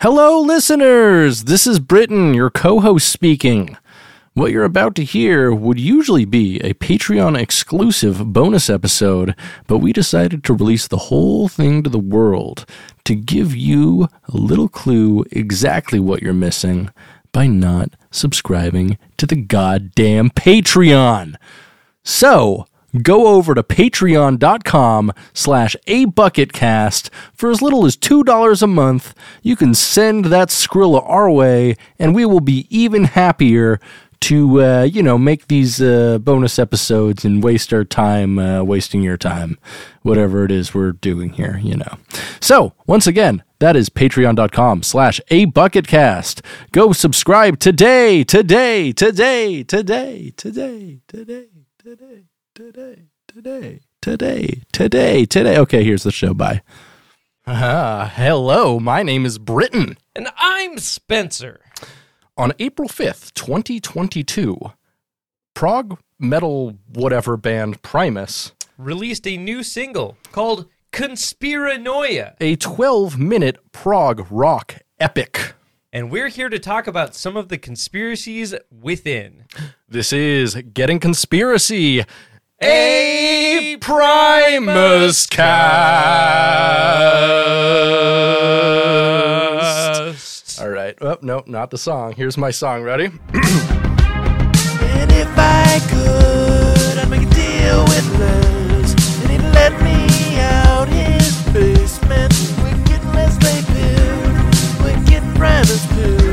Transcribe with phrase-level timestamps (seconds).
[0.00, 1.42] Hello, listeners!
[1.46, 3.76] This is Britton, your co host speaking.
[4.32, 9.34] What you're about to hear would usually be a Patreon exclusive bonus episode,
[9.66, 12.64] but we decided to release the whole thing to the world
[13.06, 16.90] to give you a little clue exactly what you're missing
[17.32, 21.34] by not subscribing to the goddamn Patreon.
[22.04, 22.66] So,
[23.02, 29.14] go over to patreon.com slash a bucketcast for as little as $2 a month.
[29.42, 33.80] You can send that skrilla our way and we will be even happier
[34.20, 39.02] to uh, you know make these uh, bonus episodes and waste our time uh, wasting
[39.02, 39.58] your time.
[40.02, 41.98] Whatever it is we're doing here you know.
[42.40, 50.30] So once again that is patreon.com slash a bucketcast go subscribe today today today today
[50.30, 52.24] today today today
[52.58, 55.56] today, today, today, today, today.
[55.58, 56.34] Okay, here's the show.
[56.34, 56.62] Bye.
[57.46, 59.96] Uh, hello, my name is Britton.
[60.16, 61.60] And I'm Spencer.
[62.36, 64.58] On April 5th, 2022,
[65.54, 72.34] prog metal whatever band Primus Released a new single called Conspiranoia.
[72.40, 75.54] a 12 minute prog rock epic.
[75.92, 79.44] And we're here to talk about some of the conspiracies within.
[79.88, 82.04] This is Getting Conspiracy,
[82.60, 85.40] A Primus Cast.
[90.60, 90.96] All right.
[91.00, 92.14] Oh, no, not the song.
[92.14, 92.82] Here's my song.
[92.82, 93.10] Ready?
[94.90, 98.92] And if I could, I'd make a deal with Les.
[99.22, 102.32] And he'd let me out his basement.
[102.60, 104.22] We're getting Leslie Pill.
[104.82, 106.27] We're getting Primus Pill.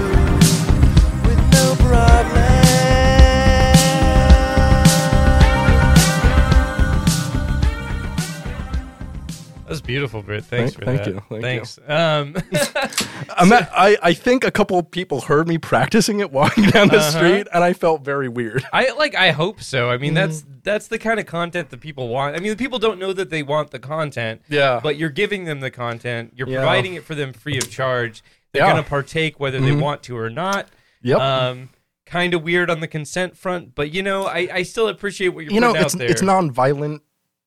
[9.95, 10.45] Beautiful, Britt.
[10.45, 11.13] Thanks Thank- for thank that.
[11.13, 11.79] you, thank Thanks.
[11.87, 12.35] Um,
[13.37, 16.89] I'm at, I, I think a couple of people heard me practicing it walking down
[16.89, 17.11] the Uh-huh.
[17.11, 18.65] street, and I felt very weird.
[18.73, 19.15] I like.
[19.15, 19.89] I hope so.
[19.89, 20.51] I mean, that's Mm-hmm.
[20.63, 22.35] that's the kind of content that people want.
[22.35, 24.41] I mean, the people don't know that they want the content.
[24.49, 24.79] Yeah.
[24.83, 26.33] But you're giving them the content.
[26.35, 26.57] You're Yeah.
[26.57, 28.23] providing it for them free of charge.
[28.51, 28.71] They're Yeah.
[28.71, 30.67] gonna partake whether they want to or not.
[31.01, 31.19] Yep.
[31.19, 31.69] Um,
[32.05, 35.43] kind of weird on the consent front, but you know, I, I still appreciate what
[35.45, 36.09] you're you know, putting it's out there.
[36.09, 37.01] it's non-violent.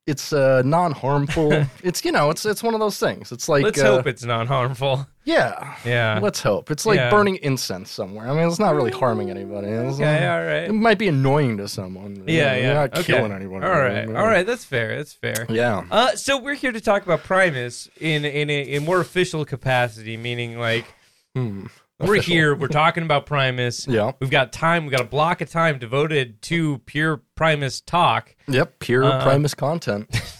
[0.09, 1.53] It's uh, non-harmful.
[1.85, 3.31] it's you know, it's it's one of those things.
[3.31, 5.07] It's like Let's uh, hope it's non-harmful.
[5.25, 6.19] yeah, Yeah.
[6.23, 7.11] Let's hope it's like Yeah.
[7.11, 8.27] burning incense somewhere.
[8.29, 9.69] I mean, it's not really harming anybody.
[9.69, 10.65] It's, Okay, all right.
[10.71, 12.25] It might be annoying to someone.
[12.27, 12.73] Yeah, You're yeah.
[12.73, 13.03] not okay.
[13.03, 13.63] killing anyone.
[13.63, 14.47] All right, all right.
[14.47, 14.97] That's fair.
[14.97, 15.45] That's fair.
[15.51, 15.85] Yeah.
[15.91, 20.17] Uh, so we're here to talk about Primus in in a, in more official capacity,
[20.17, 20.87] meaning like
[21.35, 21.67] Hmm.
[22.01, 22.33] We're Official.
[22.33, 22.55] here.
[22.55, 23.87] We're talking about Primus.
[23.89, 24.13] Yeah.
[24.21, 24.85] We've got time.
[24.85, 28.37] We've got a block of time devoted to pure Primus talk.
[28.47, 28.79] Yep.
[28.79, 30.09] Pure Uh, Primus content.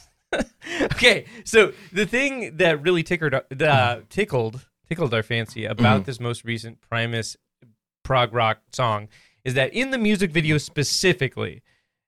[0.93, 6.45] Okay, so the thing that really tickled uh, tickled tickled our fancy about this most
[6.45, 7.37] recent Primus
[8.05, 9.09] prog rock song
[9.45, 11.63] is that in the music video specifically,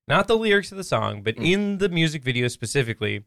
[0.07, 3.25] not the lyrics of the song, but in the music video specifically,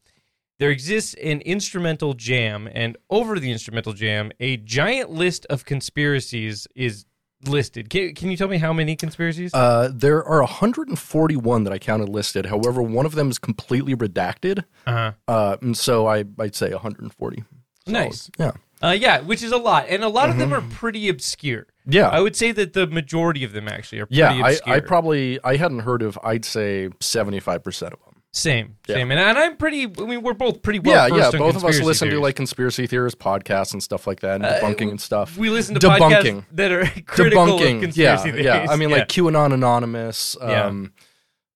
[0.59, 6.67] there exists an instrumental jam, and over the instrumental jam, a giant list of conspiracies
[6.75, 7.05] is
[7.47, 7.89] listed.
[7.89, 9.53] Can, can you tell me how many conspiracies?
[9.53, 12.45] Uh, there are 141 that I counted listed.
[12.45, 14.63] However, one of them is completely redacted.
[14.85, 15.13] Uh-huh.
[15.27, 17.43] Uh, and so I, I'd say 140.
[17.87, 18.29] Nice.
[18.39, 18.51] Yeah.
[18.81, 21.67] Uh, yeah, which is a lot, and a lot of them are pretty obscure.
[21.85, 22.09] Yeah.
[22.09, 24.27] I would say that the majority of them actually are yeah.
[24.27, 24.75] pretty I, obscure.
[24.75, 28.12] I probably, I hadn't heard of, I'd say 75% of them.
[28.35, 28.95] Same, Yeah.
[28.95, 29.83] same, and, and I'm pretty.
[29.83, 31.07] I mean, we're both pretty well.
[31.07, 31.15] yeah.
[31.31, 31.37] Yeah.
[31.37, 34.59] Both of us listen to like conspiracy theorists podcasts and stuff like that and Uh,
[34.59, 35.37] debunking and stuff.
[35.37, 35.99] we listen to debunking.
[36.41, 37.75] podcasts that are critical debunking.
[37.75, 38.17] of conspiracy yeah.
[38.33, 38.45] theories.
[38.45, 38.65] Yeah.
[38.69, 38.95] I mean, Yeah.
[38.97, 40.35] like QAnon Anonymous.
[40.41, 40.65] Yeah.
[40.65, 40.93] Um,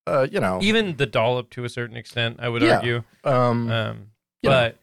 [0.06, 0.60] uh, you know.
[0.62, 2.38] even the dollop to a certain extent.
[2.40, 2.76] I would Yeah.
[2.78, 3.04] argue.
[3.24, 3.98] um, Um,
[4.44, 4.56] You know.
[4.56, 4.78] but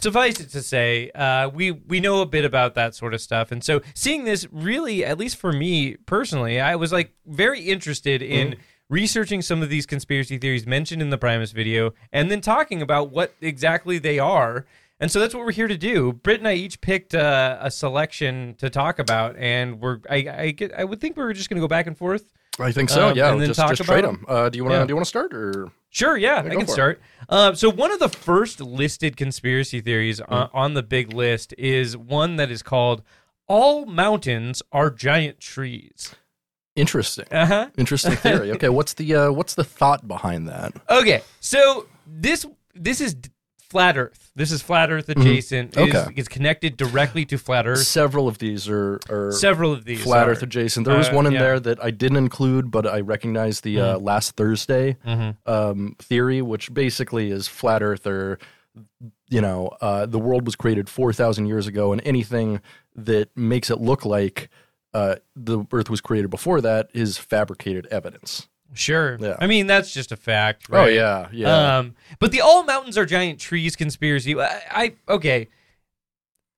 [0.00, 3.52] suffice it to say, uh, we we know a bit about that sort of stuff,
[3.52, 8.22] and so seeing this really, at least for me personally, I was like very interested
[8.22, 8.52] in.
[8.52, 8.60] Mm-hmm.
[8.88, 13.10] Researching some of these conspiracy theories mentioned in the Primus video, and then talking about
[13.10, 14.64] what exactly they are,
[15.00, 16.12] and so that's what we're here to do.
[16.12, 20.50] Britt and I each picked uh, a selection to talk about, and we're I I,
[20.52, 22.32] get, I would think we were just going to go back and forth.
[22.60, 23.08] I think so.
[23.08, 23.32] um, yeah.
[23.32, 24.24] and then just talk just about trade them.
[24.28, 24.84] Uh, do you want to Yeah.
[24.86, 25.68] do you want to start or?
[25.90, 27.00] Sure, yeah, Yeah, I can start.
[27.28, 30.30] Uh, so one of the first listed conspiracy theories Mm.
[30.32, 33.02] on, on the big list is one that is called
[33.48, 36.14] "All mountains are giant trees."
[36.76, 37.24] Interesting.
[37.30, 37.68] Uh huh.
[37.76, 38.52] Interesting theory.
[38.52, 40.72] Okay, what's the uh, what's the thought behind that?
[40.90, 43.16] Okay, so this this is
[43.68, 44.30] flat Earth.
[44.36, 45.76] This is flat Earth adjacent.
[45.76, 45.96] It is- Mm-hmm.
[46.08, 46.12] Okay.
[46.16, 47.80] it's connected directly to flat Earth.
[47.80, 50.32] Several of these are, are Several of these flat are.
[50.32, 50.86] Earth adjacent.
[50.86, 51.38] There was Uh, one in yeah.
[51.38, 51.44] Mm-hmm.
[51.46, 54.96] there that I didn't include, but I recognized the uh, last Thursday
[55.46, 58.38] um, theory, which basically is flat Earth or
[59.28, 62.60] you know, uh, the world was created 4,000 years ago, and anything
[62.94, 64.48] that makes it look like
[64.96, 68.48] uh, the Earth was created before that is fabricated evidence.
[68.74, 69.16] Sure.
[69.20, 69.36] Yeah.
[69.38, 70.66] I mean, that's just a fact.
[70.72, 71.28] Oh, yeah.
[71.32, 71.78] Yeah.
[71.78, 74.38] Um, but the all mountains are giant trees conspiracy.
[74.38, 75.48] I, I okay.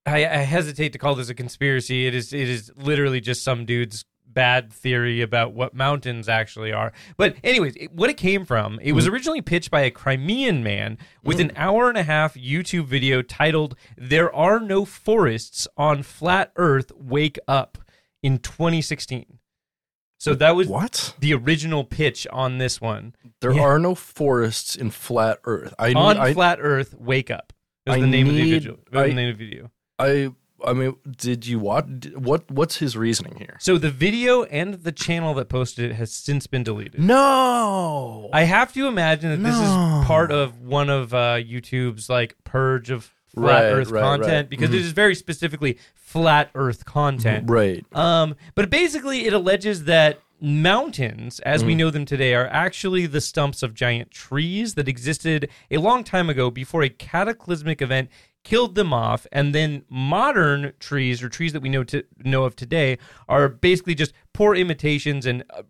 [0.07, 2.07] I, I hesitate to call this a conspiracy.
[2.07, 2.33] It is.
[2.33, 6.93] It is literally just some dude's bad theory about what mountains actually are.
[7.17, 9.15] But anyways, it, what it came from, it was Mm-hmm.
[9.15, 11.51] originally pitched by a Crimean man with Mm.
[11.51, 16.91] an hour and a half YouTube video titled "There Are No Forests on Flat Earth.
[16.97, 17.79] Wake Up"
[18.23, 19.39] in 2016.
[20.21, 21.15] So that was what?
[21.21, 23.15] the original pitch on this one.
[23.41, 23.63] There Yeah.
[23.63, 25.73] are no forests in flat Earth.
[25.79, 27.53] I on I, flat Earth, wake up.
[27.87, 28.79] Is I the name of the need- video.
[28.93, 29.71] I- the name of the video.
[29.99, 30.31] I
[30.67, 31.87] I mean, did you watch?
[32.17, 33.59] What what's his reasoning here?
[33.61, 37.01] So the video and the channel that posted it has since been deleted.
[37.01, 38.29] No.
[38.33, 39.71] I have to imagine that this is
[40.05, 44.49] part of one of uh, YouTube's like purge of flat Right, Earth right, content right.
[44.51, 44.75] because Mhm.
[44.75, 47.49] it is very specifically flat Earth content.
[47.51, 47.85] right.
[47.95, 51.67] Um, but basically, it alleges that mountains, as Mm.
[51.67, 56.05] we know them today, are actually the stumps of giant trees that existed a long
[56.05, 58.09] time ago before a cataclysmic event
[58.45, 62.55] killed them off, and then modern trees or trees that we know to know of
[62.57, 62.97] today
[63.29, 65.63] are basically just poor imitations and uh,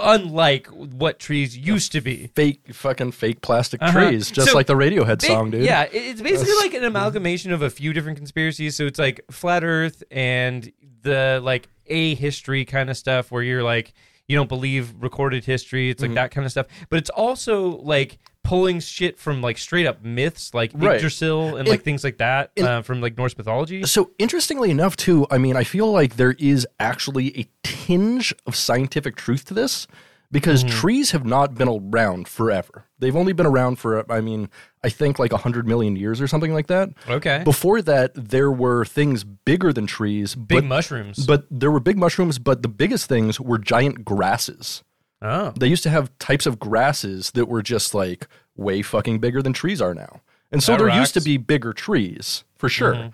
[0.00, 2.28] unlike what trees used to be.
[2.34, 4.08] Fake fucking fake plastic Uh-huh.
[4.08, 5.64] trees, just So, like the Radiohead Ba- song, dude.
[5.64, 8.76] Yeah, it- it's basically like an amalgamation of a few different conspiracies.
[8.76, 10.70] So it's like flat Earth and
[11.02, 13.92] the like a history kind of stuff where you're like
[14.26, 15.90] you don't believe recorded history.
[15.90, 16.14] It's like Mm-hmm.
[16.16, 16.66] that kind of stuff.
[16.88, 20.94] But it's also like pulling shit from like straight up myths like Right.
[20.96, 23.82] Yggdrasil and And- like things like that and- uh, from like Norse mythology.
[23.84, 28.54] So interestingly enough, too, I mean, I feel like there is actually a tinge of
[28.54, 29.86] scientific truth to this
[30.30, 30.76] because Mm-hmm.
[30.78, 32.84] trees have not been around forever.
[32.98, 34.50] They've only been around for, I mean,
[34.82, 36.90] I think like 100 million years or something like that.
[37.08, 37.40] Okay.
[37.44, 41.24] Before that, there were things bigger than trees, Big but, mushrooms.
[41.26, 44.83] but there were big mushrooms, but the biggest things were giant grasses.
[45.24, 45.52] Oh.
[45.58, 49.52] They used to have types of grasses that were just like way fucking bigger than
[49.52, 50.20] trees are now.
[50.52, 52.94] And so That there used to be bigger trees for sure.
[52.94, 53.08] Mm-hmm.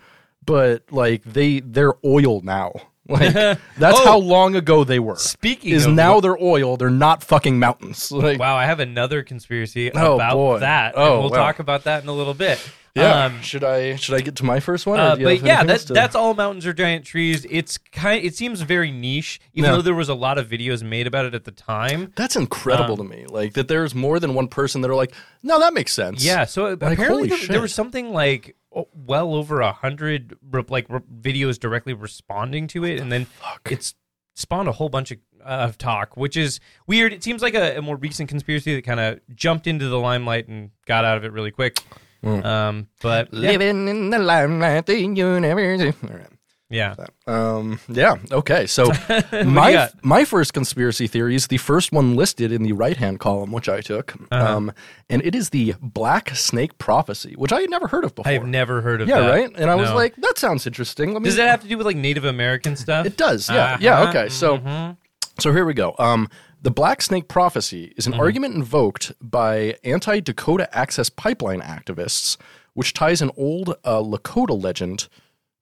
[0.45, 2.73] But like they they're oil now.
[3.07, 3.59] Like that's
[3.99, 4.05] Oh.
[4.05, 5.15] how long ago they were.
[5.15, 8.11] Speaking is of now what- they're oil, they're not fucking mountains.
[8.21, 10.59] Like Wow, I have another conspiracy Oh, about boy.
[10.59, 10.93] that.
[10.95, 11.37] Oh, and we'll wow.
[11.37, 12.59] talk about that in a little bit.
[12.93, 13.25] yeah.
[13.25, 14.99] Um, should I should I get to my first one?
[14.99, 17.45] Uh, but yeah, anything that, to- that's all mountains are giant trees.
[17.49, 18.23] It's kind.
[18.23, 19.77] It seems very niche, even Yeah.
[19.77, 22.11] though there was a lot of videos made about it at the time.
[22.17, 23.25] that's incredible um, to me.
[23.27, 26.23] Like that there's more than one person that are like, no, that makes sense.
[26.23, 28.55] Yeah, so apparently there, there was something like
[28.93, 33.71] well over a hundred re- like videos directly responding to it, and then Fuck.
[33.71, 33.95] it's
[34.35, 37.13] spawned a whole bunch of, uh, of talk, which is weird.
[37.13, 40.47] It seems like a, a more recent conspiracy that kind of jumped into the limelight
[40.47, 41.79] and got out of it really quick.
[42.23, 42.45] Mm.
[42.45, 45.81] Um, but yeah, Living in the limelight, the universe.
[46.03, 46.27] All right.
[46.71, 46.95] Yeah.
[47.27, 48.15] Um, yeah.
[48.31, 48.65] Okay.
[48.65, 52.63] So What do you my my first conspiracy theory is the first one listed in
[52.63, 54.55] the right hand column, which I took, Uh-huh.
[54.57, 54.71] um,
[55.09, 58.29] and it is the Black Snake prophecy, which I had never heard of before.
[58.29, 59.29] I have never heard of yeah, that.
[59.29, 59.51] right.
[59.55, 61.13] And I was like, that sounds interesting.
[61.13, 61.27] Let me.
[61.29, 63.05] Does that have to do with like Native American stuff?
[63.05, 63.49] It does.
[63.49, 63.77] Yeah.
[63.79, 63.99] Yeah.
[63.99, 64.29] Uh-huh, Okay.
[64.29, 64.97] So mhm.
[65.39, 65.95] so here we go.
[65.99, 66.27] Um,
[66.63, 68.21] the Black Snake prophecy is an Mm-hmm.
[68.21, 72.37] argument invoked by anti Dakota Access Pipeline activists,
[72.73, 75.07] which ties an old uh, Lakota legend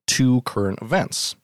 [0.10, 1.36] to current events.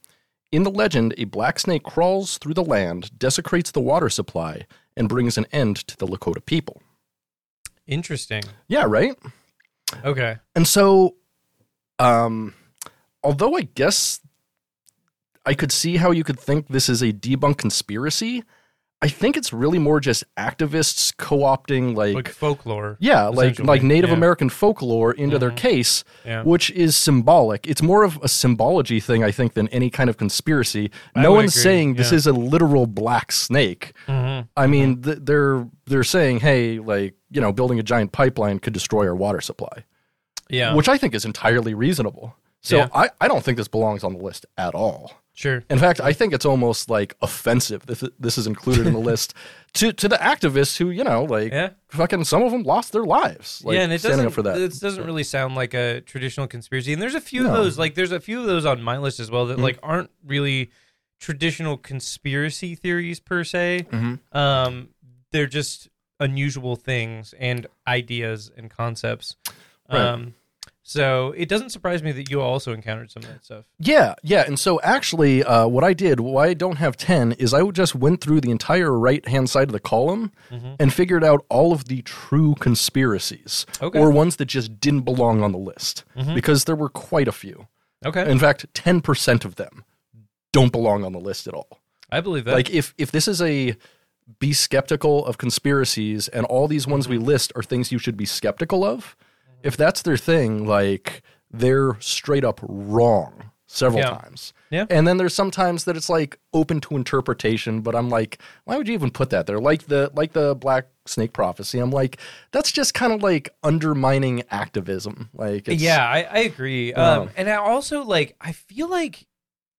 [0.52, 5.10] In the legend, a black snake crawls through the land, desecrates the water supply, and
[5.10, 6.82] brings an end to the Lakota people.
[7.88, 8.44] Interesting.
[8.68, 9.16] Yeah, right?
[10.04, 10.38] Okay.
[10.56, 11.16] And so,
[12.00, 12.54] um,
[13.24, 14.20] although I guess
[15.46, 18.44] I could see how you could think this is a debunk conspiracy,
[19.02, 22.98] I think it's really more just activists co-opting like, Like folklore.
[23.00, 24.16] yeah, like like Native Yeah.
[24.16, 25.58] American folklore into their Mhm.
[25.58, 26.44] case, Yeah.
[26.44, 27.68] which is symbolic.
[27.68, 30.90] It's more of a symbology thing, I think, than any kind of conspiracy.
[31.16, 33.94] I no one's agree, saying this is a literal black snake.
[34.08, 34.48] Mhm.
[34.58, 38.74] I mean, th- they're they're saying, hey, like you know, building a giant pipeline could
[38.74, 39.84] destroy our water supply
[40.50, 40.74] Yeah.
[40.74, 42.36] which I think is entirely reasonable.
[42.62, 42.88] So Yeah.
[42.94, 45.12] I, I don't think this belongs on the list at all.
[45.36, 45.64] Sure.
[45.70, 49.36] In fact, I think it's almost like offensive that this is included in the list
[49.74, 51.70] to to the activists who, you know, like Yeah.
[51.90, 53.62] fucking some of them lost their lives.
[53.64, 54.28] Like, yeah, and it standing doesn't.
[54.28, 54.58] up for that.
[54.58, 56.94] It doesn't really sound like a traditional conspiracy.
[56.94, 57.50] And there's a few No.
[57.50, 57.78] of those.
[57.78, 59.62] Like there's a few of those on my list as well that Mhm.
[59.64, 60.72] like aren't really
[61.20, 63.86] traditional conspiracy theories per se.
[63.92, 64.20] Mhm.
[64.36, 64.90] Um,
[65.32, 65.90] they're just
[66.20, 69.36] unusual things and ideas and concepts.
[69.92, 70.00] Right.
[70.02, 70.34] Um,
[70.88, 73.66] So it doesn't surprise me that you also encountered some of that stuff.
[73.80, 74.44] Yeah, yeah.
[74.46, 77.96] And so actually, uh, what I did, why I don't have 10, is I just
[77.96, 80.32] went through the entire right hand side of the column
[80.80, 83.98] and figured out all of the true conspiracies Okay.
[84.00, 86.04] or ones that just didn't belong on the list
[86.36, 87.68] because there were quite a few.
[88.06, 89.86] Okay, In fact, 10% of them
[90.54, 91.80] don't belong on the list at all.
[92.12, 92.54] I believe that.
[92.54, 93.76] Like if if this is a
[94.40, 97.14] be skeptical of conspiracies and all these ones Mm-hmm.
[97.20, 99.16] we list are things you should be skeptical of,
[99.66, 104.10] if that's their thing, like they're straight up wrong several Yeah.
[104.18, 104.54] times.
[104.70, 104.86] Yeah.
[104.90, 108.88] And then there's sometimes that it's like open to interpretation, but I'm like, why would
[108.88, 109.60] you even put that there?
[109.60, 111.80] Like the like the black snake prophecy.
[111.80, 112.18] I'm like,
[112.52, 115.30] that's just kind of like undermining activism.
[115.34, 116.94] Like it's, yeah, I, I agree.
[116.94, 118.36] Um, and I also like.
[118.42, 119.26] I feel like.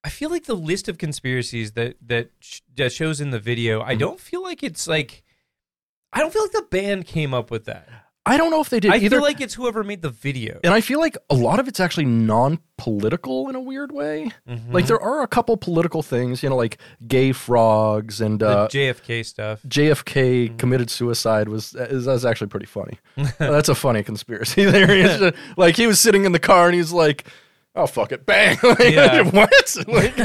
[0.05, 3.81] I feel like the list of conspiracies that that, sh- that shows in the video.
[3.81, 3.90] Mm-hmm.
[3.90, 5.23] I don't feel like it's like.
[6.12, 7.88] I don't feel like the band came up with that.
[8.28, 9.16] I don't know if they did I either.
[9.16, 10.59] feel like it's whoever made the video.
[10.64, 14.30] and I feel like a lot of it's actually non-political in a weird way.
[14.49, 14.73] Mhm.
[14.73, 18.68] Like there are a couple political things, you know, like gay frogs and the uh,
[18.68, 19.62] JFK stuff.
[19.68, 20.56] JFK Mm-hmm.
[20.56, 22.99] committed suicide was is, that's actually pretty funny.
[23.38, 25.02] that's a funny conspiracy theory.
[25.02, 27.28] It's just- like he was sitting in the car and he's like,
[27.76, 29.23] "Oh fuck it, bang!" like, Yeah.
[29.30, 29.76] what?
[29.87, 30.16] Like,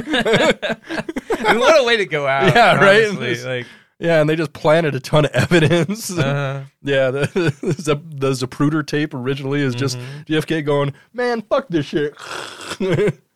[1.56, 2.54] what a way to go out.
[2.54, 3.08] Yeah, right?
[3.10, 3.44] honestly.
[3.44, 3.68] Like,
[4.02, 6.12] yeah, and they just planted a ton of evidence.
[6.12, 7.22] uh, yeah, the,
[7.62, 10.34] the the Zapruder tape originally is just Mm-hmm.
[10.34, 12.14] JFK going, "Man, fuck this shit."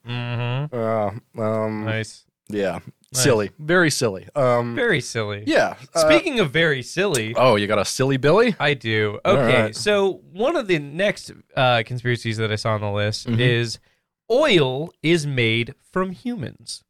[0.06, 0.74] mhm.
[0.74, 2.26] uh, um, nice.
[2.50, 2.80] yeah,
[3.14, 4.28] silly, very silly.
[4.36, 5.44] Um, Very silly.
[5.48, 5.76] yeah.
[5.94, 8.56] uh, Speaking of very silly, oh, you got a silly Billy?
[8.60, 9.20] I do.
[9.26, 9.76] Okay, right.
[9.76, 13.40] so one of the next uh, conspiracies that I saw on the list Mhm.
[13.40, 13.80] is
[14.32, 16.84] oil is made from humans.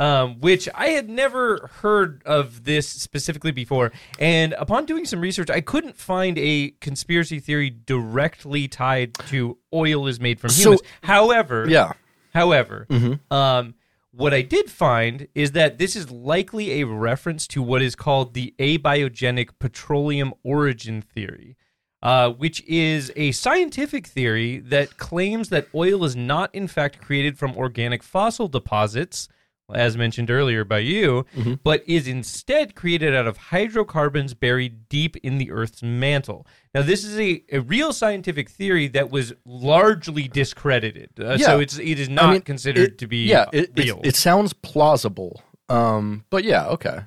[0.00, 3.90] Um, which I had never heard of this specifically before.
[4.20, 10.06] And upon doing some research, I couldn't find a conspiracy theory directly tied to oil
[10.06, 10.82] is made from So- humans.
[11.02, 11.92] However, Yeah.
[12.32, 13.18] However, Mhm.
[13.32, 13.74] um,
[14.12, 18.34] what I did find is that this is likely a reference to what is called
[18.34, 21.56] the abiogenic petroleum origin theory,
[22.02, 27.36] uh, which is a scientific theory that claims that oil is not, in fact, created
[27.36, 29.28] from organic fossil deposits.
[29.74, 31.26] As mentioned earlier by you,
[31.62, 36.46] but is instead created out of hydrocarbons buried deep in the Earth's mantle.
[36.74, 41.10] Now, this is a, a real scientific theory that was largely discredited.
[41.20, 43.84] Uh, So it's it is not I mean, considered it- to be yeah, it, it-
[43.84, 44.00] real.
[44.02, 45.42] It, sounds plausible.
[45.68, 47.00] Um, but yeah, okay.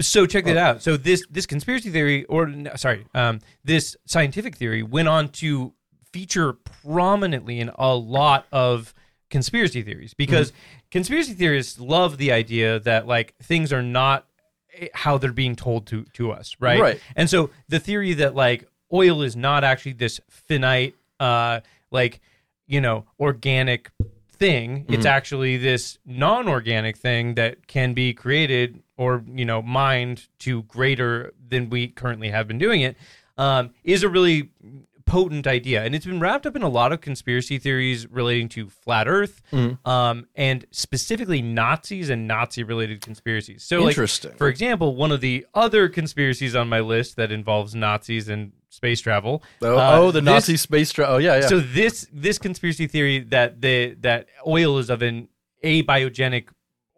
[0.00, 0.82] so check that out.
[0.82, 5.74] So this this conspiracy theory, or sorry, um, this scientific theory went on to
[6.12, 8.92] feature prominently in a lot of
[9.30, 10.52] conspiracy theories because
[10.90, 14.26] conspiracy theorists love the idea that like things are not
[14.74, 16.80] eh, how they're being told to to us, right?
[16.80, 17.00] Right.
[17.16, 22.20] And so the theory that like oil is not actually this finite, uh, like
[22.66, 23.90] you know, organic
[24.30, 24.86] thing.
[24.88, 31.34] It's actually this non-organic thing that can be created or you know mined to greater
[31.48, 32.96] than we currently have been doing it.
[33.36, 34.50] Um, is a really
[35.10, 38.68] potent idea, and it's been wrapped up in a lot of conspiracy theories relating to
[38.68, 39.42] flat Earth,
[39.84, 43.64] um, and specifically Nazis and Nazi-related conspiracies.
[43.64, 44.34] So, like, Interesting.
[44.34, 49.00] for example, one of the other conspiracies on my list that involves Nazis and space
[49.00, 49.42] travel.
[49.62, 51.48] Oh, uh, oh the this- Nazi space tra- Oh, yeah, yeah.
[51.48, 55.28] So this this conspiracy theory that the that oil is of an
[55.64, 56.46] abiogenic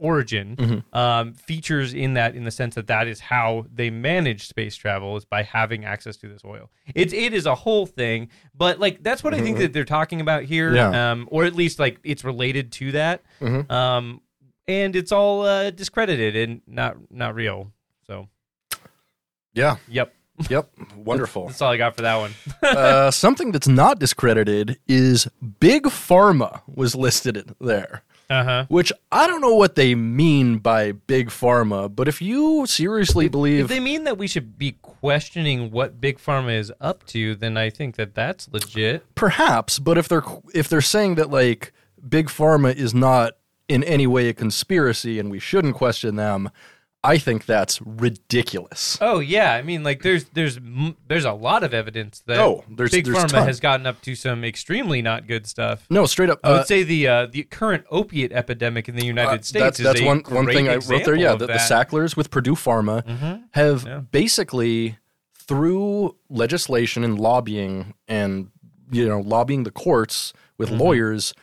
[0.03, 0.99] origin Mm-hmm.
[0.99, 5.17] um, features in that in the sense that that is how they manage space travel
[5.17, 6.71] is by having access to this oil.
[6.95, 10.21] It's it is a whole thing, but like that's what I think that they're talking
[10.21, 10.93] about here, Mm-hmm.
[10.95, 11.11] Yeah.
[11.13, 13.71] um, or at least like it's related to that, Mhm.
[13.71, 14.21] um,
[14.69, 17.73] and it's all uh, discredited and not not real.
[18.07, 18.29] So
[19.55, 19.77] yeah.
[19.89, 20.15] yep,
[20.49, 20.71] Yep.
[20.97, 21.47] Wonderful.
[21.49, 22.33] that's all I got for that one.
[22.63, 25.29] uh, something that's not discredited is
[25.61, 28.03] Big Pharma was listed there.
[28.33, 28.67] Uh huh.
[28.69, 33.33] Which I don't know what they mean by big pharma, but if you seriously If
[33.33, 37.35] believe If they mean that we should be questioning what big pharma is up to,
[37.35, 39.05] then I think that that's legit.
[39.15, 40.25] perhaps, but if they're
[40.55, 41.73] if they're saying that like
[42.09, 43.35] big pharma is not
[43.69, 46.51] in any way a conspiracy and we shouldn't question them,
[47.05, 48.97] I think that's ridiculous.
[49.01, 50.59] Oh yeah, I mean like there's there's
[51.09, 53.47] there's a lot of evidence that Oh, there's- big there's pharma ton.
[53.47, 55.85] has gotten up to some extremely not good stuff.
[55.91, 56.39] No, straight up.
[56.45, 59.53] I would uh, say the uh, the current opiate epidemic in the United Uh, States
[59.65, 61.17] that's is that's one one thing I wrote there.
[61.17, 61.59] Yeah, the, the.
[61.59, 63.43] Sacklers with Purdue Pharma Mhm.
[63.55, 64.01] have Yeah.
[64.13, 64.99] basically
[65.35, 68.51] through legislation and lobbying and
[68.93, 70.79] you know lobbying the courts with Mhm.
[70.79, 71.35] lawyers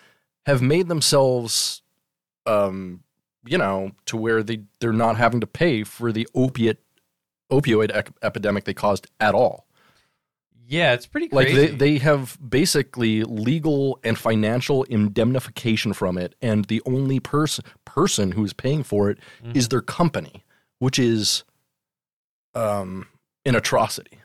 [0.46, 1.82] have made themselves
[2.46, 3.04] um
[3.46, 6.80] you know to where they they're not having to pay for the opiate
[7.52, 9.66] opioid ec- epidemic they caused at all
[10.68, 16.66] Yeah, it's pretty Like they, they have basically legal and financial indemnification from it, and
[16.66, 19.70] the only person person who is paying for it is Mm-hmm.
[19.70, 20.44] their company,
[20.78, 21.44] which is
[22.56, 23.08] um
[23.46, 24.18] an atrocity.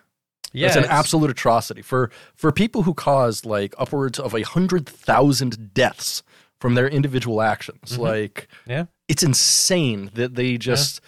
[0.52, 4.86] yeah, it's an absolute atrocity for for people who caused like upwards of a hundred
[4.86, 6.22] thousand deaths
[6.60, 7.98] from their individual actions.
[7.98, 8.70] Like Mm-hmm.
[8.70, 8.84] Yeah.
[9.08, 11.00] It's insane that they just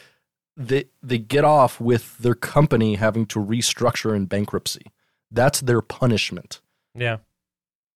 [0.56, 4.92] they they get off with their company having to restructure in bankruptcy.
[5.30, 6.60] That's their punishment.
[6.94, 7.18] Yeah.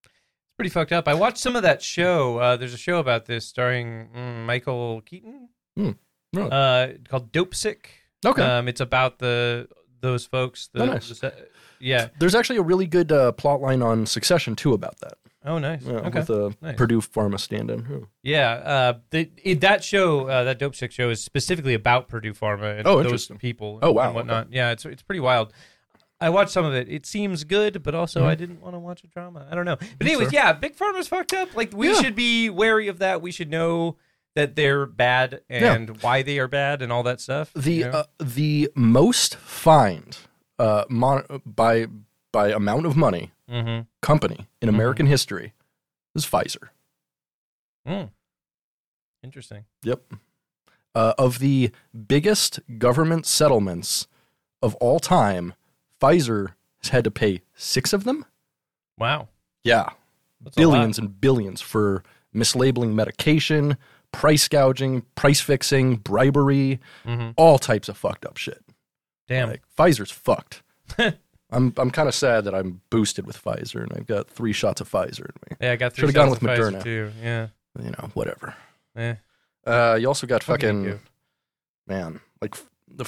[0.05, 0.11] It's
[0.57, 1.07] pretty fucked up.
[1.09, 2.39] I watched some of that show.
[2.39, 5.91] Uh, there's a show about this starring mm, Michael Keaton Hmm.
[6.33, 6.51] Really?
[6.51, 7.87] uh, called Dopesick.
[8.25, 8.43] Okay.
[8.43, 9.69] Um, it's about the
[10.01, 10.69] those folks.
[10.73, 11.09] The, Oh, nice.
[11.21, 11.33] the
[11.79, 12.09] yeah.
[12.19, 15.15] There's actually a really good uh, plot line on Succession too about that.
[15.45, 15.83] Oh, nice.
[15.85, 16.19] Yeah, okay.
[16.21, 16.77] With a Nice.
[16.77, 17.81] Purdue Pharma stand-in.
[17.81, 17.99] Hmm.
[18.23, 22.79] Yeah, uh, the, it, that show, uh, that Dopesick show, is specifically about Purdue Pharma
[22.79, 23.79] and Oh, those people.
[23.81, 24.53] Oh, wow, and whatnot.
[24.53, 25.53] Yeah, it's it's pretty wild.
[26.21, 26.91] I watched some of it.
[26.91, 28.29] It seems good, but also Mm-hmm.
[28.29, 29.47] I didn't want to watch a drama.
[29.51, 29.79] I don't know.
[29.97, 31.57] But anyways, yeah, Big Pharma's fucked up.
[31.57, 32.03] Like we Yeah.
[32.03, 33.23] should be wary of that.
[33.23, 33.97] We should know
[34.37, 37.51] that they're bad and why they are bad and all that stuff.
[37.55, 37.91] The you know?
[37.91, 40.19] uh, the most fined
[40.59, 41.87] uh, mon- by
[42.33, 43.87] by amount of money Mhm.
[44.01, 45.55] company in American history
[46.15, 46.69] is Pfizer.
[47.87, 48.11] Mm.
[49.23, 49.65] Interesting.
[49.83, 50.03] Yep.
[50.95, 51.71] Uh, of the
[52.07, 54.07] biggest government settlements
[54.63, 55.55] of all time,
[56.01, 58.25] Pfizer has had to pay six of them.
[58.99, 59.29] Wow.
[59.65, 59.91] Yeah,
[60.41, 62.03] That's billions and billions for
[62.35, 63.77] mislabeling medication,
[64.13, 67.35] price gouging, price fixing, bribery, Mhm.
[67.37, 68.65] all types of fucked up shit.
[69.29, 69.49] Damn.
[69.51, 70.63] Like Pfizer's fucked.
[71.53, 74.81] I'm I'm kind of sad that I'm boosted with Pfizer and I've got three shots
[74.81, 75.57] of Pfizer in me.
[75.61, 76.83] yeah, I got 3 should've gone shots with of Pfizer Moderna.
[76.83, 77.11] too.
[77.23, 77.47] Yeah.
[77.83, 78.55] You know, whatever.
[78.97, 79.15] Eh.
[79.67, 80.99] Uh, you also got What fucking
[81.87, 82.57] man, like
[82.89, 83.05] the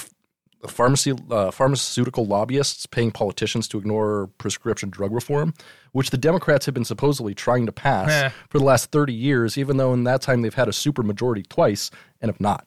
[0.61, 5.53] the pharmacy uh, pharmaceutical lobbyists paying politicians to ignore prescription drug reform,
[5.91, 8.29] which the Democrats have been supposedly trying to pass Eh.
[8.49, 11.91] for the last 30 years, even though in that time they've had a supermajority twice
[12.21, 12.65] and have not.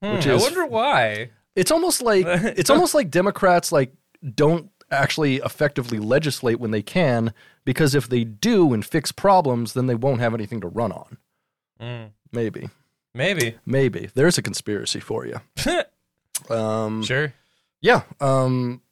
[0.00, 1.30] Which is, I wonder why.
[1.54, 3.92] It's almost like it's almost like Democrats like
[4.34, 7.32] don't actually effectively legislate when they can
[7.64, 11.18] because if they do and fix problems, then they won't have anything to run on.
[11.80, 12.10] Mm.
[12.32, 12.68] Maybe,
[13.14, 13.56] Maybe.
[13.64, 15.40] maybe there's a conspiracy for you.
[16.50, 17.32] Um, Sure.
[17.80, 18.02] Yeah.
[18.20, 18.82] Um,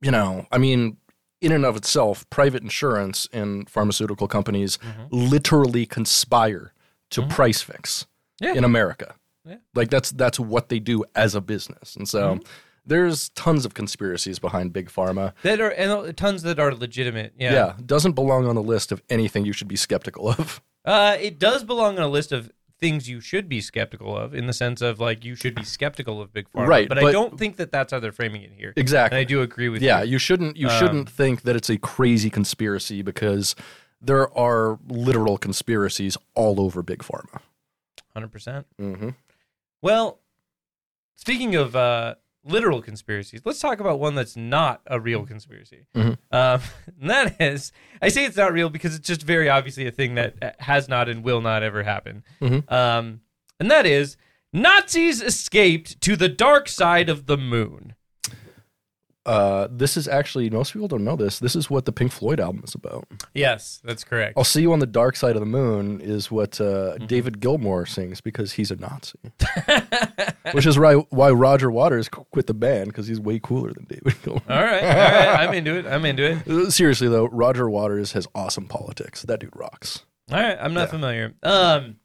[0.00, 0.96] you know, I mean,
[1.40, 4.78] in and of itself, private insurance and pharmaceutical companies
[5.10, 6.72] literally conspire
[7.10, 8.06] to price fix
[8.40, 8.54] Yeah.
[8.54, 9.16] in America.
[9.44, 9.56] Yeah.
[9.74, 12.38] Like that's that's what they do as a business, and so
[12.86, 15.32] there's tons of conspiracies behind big pharma.
[15.42, 17.34] That are and tons that are legitimate.
[17.38, 17.52] Yeah.
[17.52, 20.62] Yeah, doesn't belong on the list of anything you should be skeptical of.
[20.86, 24.46] Uh, it does belong on a list of things you should be skeptical of, in
[24.46, 26.66] the sense of like you should be skeptical of big pharma.
[26.68, 28.74] Right, But, I don't think that that's how they're framing it here.
[28.76, 29.16] Exactly.
[29.16, 30.04] And I do agree with Yeah, you.
[30.04, 33.56] Yeah you shouldn't you Um, shouldn't think that it's a crazy conspiracy because
[33.98, 37.40] there are literal conspiracies all over big pharma.
[38.12, 38.66] Hundred percent.
[38.78, 39.08] Mm-hmm.
[39.80, 40.18] Well,
[41.16, 45.86] speaking of uh, literal conspiracies, let's talk about one that's not a real conspiracy.
[45.94, 46.18] Mhm.
[46.30, 46.60] Um,
[47.00, 50.14] and that is, I say it's not real because it's just very obviously a thing
[50.16, 52.22] that uh, has not and will not ever happen.
[52.40, 52.70] Mhm.
[52.70, 53.20] Um,
[53.58, 54.16] and that is,
[54.52, 57.94] Nazis escaped to the dark side of the moon.
[59.26, 61.38] Uh, this is actually most people don't know this.
[61.38, 63.06] This is what the Pink Floyd album is about.
[63.32, 64.34] Yes, that's correct.
[64.36, 67.06] "I'll See You on the Dark Side of the Moon" is what uh, Mm-hmm.
[67.06, 69.18] David Gilmour sings because he's a Nazi,
[70.52, 74.14] which is why why Roger Waters quit the band because he's way cooler than David
[74.22, 74.42] Gilmour.
[74.48, 75.86] All right, all right, I'm into it.
[75.86, 76.46] I'm into it.
[76.48, 79.22] Uh, Seriously though, Roger Waters has awesome politics.
[79.22, 80.04] That dude rocks.
[80.30, 81.34] All right, I'm not familiar.
[81.42, 81.96] Um,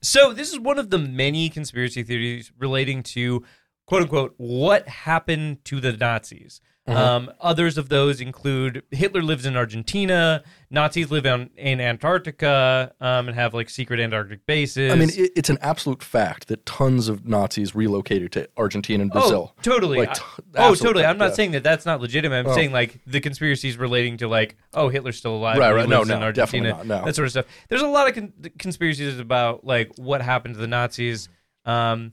[0.00, 3.44] so this is one of the many conspiracy theories relating to
[3.92, 6.62] quote unquote what happened to the Nazis.
[6.84, 13.28] Um, others of those include Hitler lives in Argentina, Nazis live on, in Antarctica, um,
[13.28, 14.90] and have like secret Antarctic bases.
[14.92, 19.12] I mean, it, it's an absolute fact that tons of Nazis relocated to Argentina and
[19.12, 19.54] Brazil.
[19.56, 19.98] Oh, totally.
[19.98, 20.20] Like, I- t-
[20.56, 21.04] oh, absolute totally.
[21.04, 22.38] I'm not saying that that's not legitimate.
[22.38, 22.54] I'm Oh.
[22.54, 25.58] saying like the conspiracies relating to like, oh, Hitler's still alive.
[25.58, 25.88] Right, right.
[25.88, 27.04] No, no, Argentina, definitely not, no.
[27.04, 27.46] That sort of stuff.
[27.68, 31.28] There's a lot of con- conspiracies about like what happened to the Nazis,
[31.64, 32.12] um,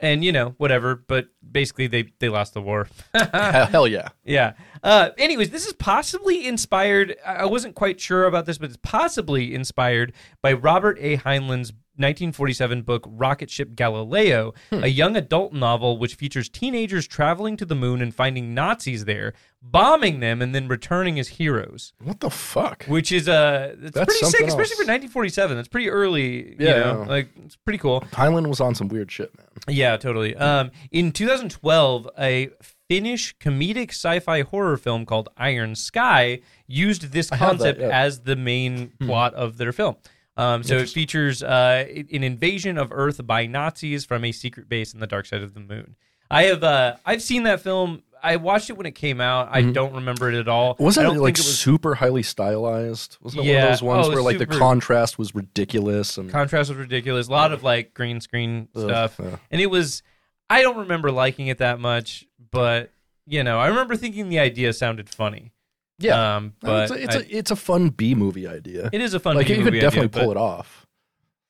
[0.00, 0.96] and you know whatever.
[0.96, 2.88] But basically, they they lost the war.
[3.32, 4.08] Hell, yeah.
[4.24, 4.54] Yeah.
[4.82, 7.16] Uh, anyways, this is possibly inspired.
[7.24, 11.16] I I wasn't quite sure about this, but it's possibly inspired by Robert A.
[11.16, 17.64] Heinlein's 1947 book Rocket Ship Galileo, a young adult novel which features teenagers traveling to
[17.64, 19.32] the moon and finding Nazis there,
[19.62, 21.92] bombing them, and then returning as heroes.
[22.02, 22.84] What the fuck?
[22.84, 25.56] Which is uh, it's That's pretty sick, something especially for 1947.
[25.56, 26.50] That's pretty early.
[26.50, 26.92] You Yeah.
[26.92, 28.02] like it's pretty cool.
[28.12, 29.46] Heinlein was on some weird shit, man.
[29.68, 30.36] Yeah, totally.
[30.36, 32.50] Um, in 2012, a
[32.88, 37.88] Finnish comedic sci-fi horror film called Iron Sky used this I have that, concept yeah.
[37.88, 39.96] as the main plot of their film.
[40.36, 44.92] Um, so it features uh, an invasion of Earth by Nazis from a secret base
[44.92, 45.96] in the dark side of the moon.
[46.30, 48.02] I have uh, I've seen that film.
[48.22, 49.48] I watched it when it came out.
[49.52, 50.74] I don't remember it at all.
[50.78, 53.18] Wasn't it like think it was super highly stylized?
[53.20, 56.68] Wasn't it one of those ones Oh, where like the contrast was ridiculous and contrast
[56.70, 57.28] was ridiculous.
[57.28, 59.36] A lot of like green screen Ugh, stuff, yeah.
[59.50, 60.02] and it was.
[60.50, 62.90] I don't remember liking it that much, but
[63.26, 65.52] you know, I remember thinking the idea sounded funny.
[65.98, 68.90] Yeah, um, but it's a, it's, I- a it's a fun B movie idea.
[68.92, 69.36] it is a fun.
[69.36, 70.86] like you B-movie could definitely idea, pull it off.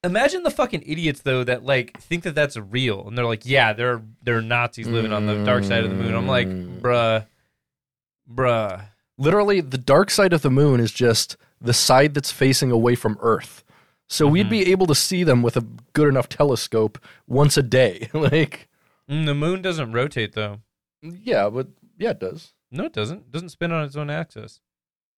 [0.05, 3.73] Imagine the fucking idiots though that like think that that's real, and they're like, yeah,
[3.73, 6.15] there there are Nazis living on the dark side of the moon.
[6.15, 6.81] I'm like, Mm.
[6.81, 7.27] bruh,
[8.33, 8.85] bruh.
[9.19, 13.17] Literally, the dark side of the moon is just the side that's facing away from
[13.21, 13.65] Earth.
[14.09, 14.51] So we'd Mm-hmm.
[14.51, 18.09] be able to see them with a good enough telescope once a day.
[18.15, 18.69] like,
[19.11, 20.61] Mm, the moon doesn't rotate though.
[21.01, 22.53] yeah, but yeah, it does.
[22.71, 23.19] No, it doesn't.
[23.19, 24.61] It doesn't spin on its own axis.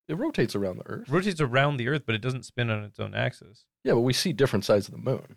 [0.08, 1.08] It rotates around the Earth.
[1.08, 3.64] It rotates around the Earth, but it doesn't spin on its own axis.
[3.84, 5.36] Yeah, but we see different sides of the moon.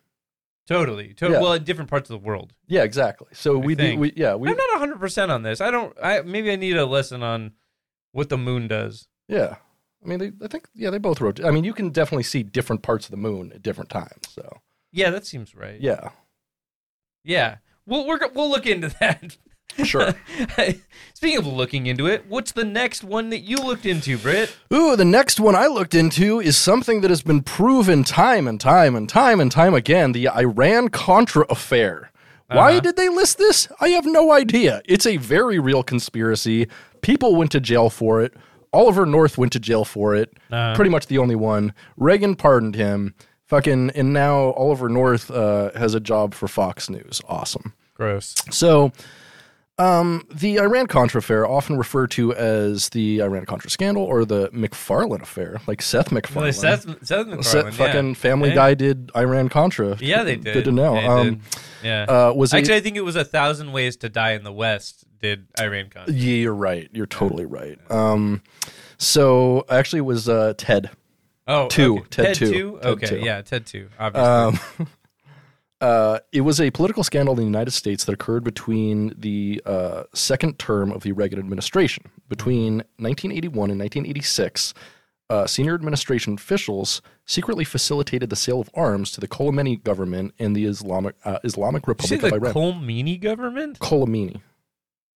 [0.67, 1.13] Totally.
[1.15, 1.41] To- Yeah.
[1.41, 2.53] Well, in different parts of the world.
[2.67, 3.27] Yeah, exactly.
[3.33, 5.59] So I we, do, we, yeah, we, I'm not 100 percent on this.
[5.59, 5.95] I don't.
[6.01, 7.53] I maybe I need a lesson on
[8.13, 9.07] what the moon does.
[9.27, 9.55] yeah.
[10.03, 11.45] I mean, they, I think, yeah, they both rotate.
[11.45, 14.29] I mean, you can definitely see different parts of the moon at different times.
[14.29, 14.57] So,
[14.91, 15.79] Yeah, that seems right.
[15.79, 16.09] yeah,
[17.23, 17.57] Yeah.
[17.85, 19.37] We'll we're, we'll look into that.
[19.83, 20.13] Sure.
[21.13, 24.55] Speaking of looking into it, what's the next one that you looked into, Britt?
[24.73, 28.59] Ooh, the next one I looked into is something that has been proven time and
[28.59, 32.11] time and time and time again the Iran Contra affair.
[32.47, 32.79] Why Uh-huh.
[32.81, 33.67] did they list this?
[33.79, 34.81] I have no idea.
[34.85, 36.67] It's a very real conspiracy.
[37.01, 38.33] People went to jail for it.
[38.73, 40.33] Oliver North went to jail for it.
[40.51, 40.75] Uh-huh.
[40.75, 41.73] Pretty much the only one.
[41.97, 43.13] Reagan pardoned him.
[43.47, 47.21] Fucking, and now Oliver North uh, has a job for Fox News.
[47.27, 47.73] Awesome.
[47.93, 48.33] Gross.
[48.49, 48.91] So,
[49.81, 54.49] um, the Iran Contra affair, often referred to as the Iran Contra scandal or the
[54.49, 56.47] McFarlane affair, like Seth MacFarlane.
[56.47, 57.71] Well, Seth, Seth MacFarlane, Seth- yeah.
[57.71, 58.55] fucking Family Yeah.
[58.55, 59.97] Guy did Iran Contra.
[59.99, 60.53] Yeah, they did.
[60.53, 60.97] Good to know.
[60.97, 61.41] Um.
[61.83, 62.03] Yeah.
[62.03, 62.77] uh, was Actually, it?
[62.77, 65.03] I think it was a thousand ways to die in the West.
[65.19, 66.13] Did Iran Contra?
[66.13, 66.89] Yeah, you're right.
[66.93, 67.79] You're totally right.
[67.91, 68.41] Um,
[68.97, 70.89] so actually, it was uh, Ted.
[71.47, 71.97] Oh, Two.
[71.99, 72.07] okay.
[72.09, 72.51] Ted Ted two.
[72.51, 72.79] two.
[72.81, 73.19] Ted Okay, two.
[73.19, 73.89] yeah, Ted two.
[73.99, 74.79] Obviously.
[74.79, 74.87] Um,
[75.81, 80.03] uh, it was a political scandal in the United States that occurred between the uh,
[80.13, 82.05] second term of the Reagan administration.
[82.29, 84.73] Between 1981 and 1986,
[85.29, 90.55] uh, senior administration officials secretly facilitated the sale of arms to the Khomeini government and
[90.55, 92.53] the Islamic uh, Islamic Did you say Republic the of Iran.
[92.83, 93.79] Khomeini government?
[93.79, 94.41] Khomeini.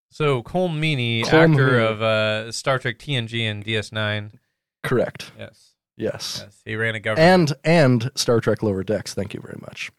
[0.09, 1.51] So Khomeini, Colm Meaney.
[1.51, 4.31] actor of uh, Star Trek TNG and DS9.
[4.83, 5.31] Correct.
[5.37, 6.41] Yes, Yes.
[6.43, 7.51] yes, he ran a government.
[7.65, 9.13] And and Star Trek Lower Decks.
[9.13, 9.91] Thank you very much.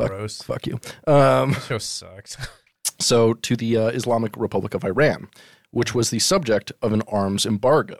[0.00, 0.42] Fuck, Gross.
[0.42, 0.80] fuck you.
[1.06, 2.36] Um, show sucks.
[2.98, 5.28] so to the uh, Islamic Republic of Iran,
[5.70, 7.98] which was the subject of an arms embargo.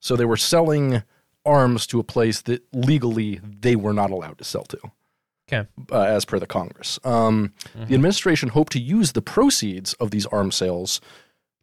[0.00, 1.02] So they were selling
[1.44, 4.78] arms to a place that legally they were not allowed to sell to,
[5.50, 5.68] okay.
[5.90, 6.98] uh, as per the Congress.
[7.04, 11.00] Um, The administration hoped to use the proceeds of these arms sales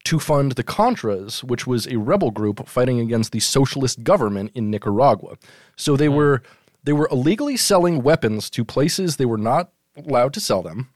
[0.05, 4.69] to fund the Contras, which was a rebel group fighting against the socialist government in
[4.71, 5.37] Nicaragua.
[5.75, 6.41] So they were
[6.83, 10.89] they were illegally selling weapons to places they were not allowed to sell them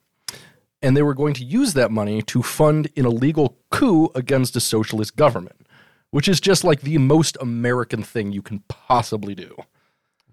[0.81, 4.59] and they were going to use that money to fund an illegal coup against a
[4.59, 5.67] socialist government,
[6.09, 9.55] which is just like the most American thing you can possibly do.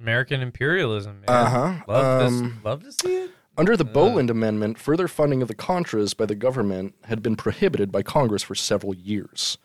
[0.01, 1.23] American imperialism.
[1.27, 1.83] Uh-huh.
[1.87, 2.61] Love Um.
[2.65, 3.31] Love to see it.
[3.57, 7.91] Under the Boland Amendment, further funding of the Contras by the government had been prohibited
[7.91, 9.59] by Congress for several years.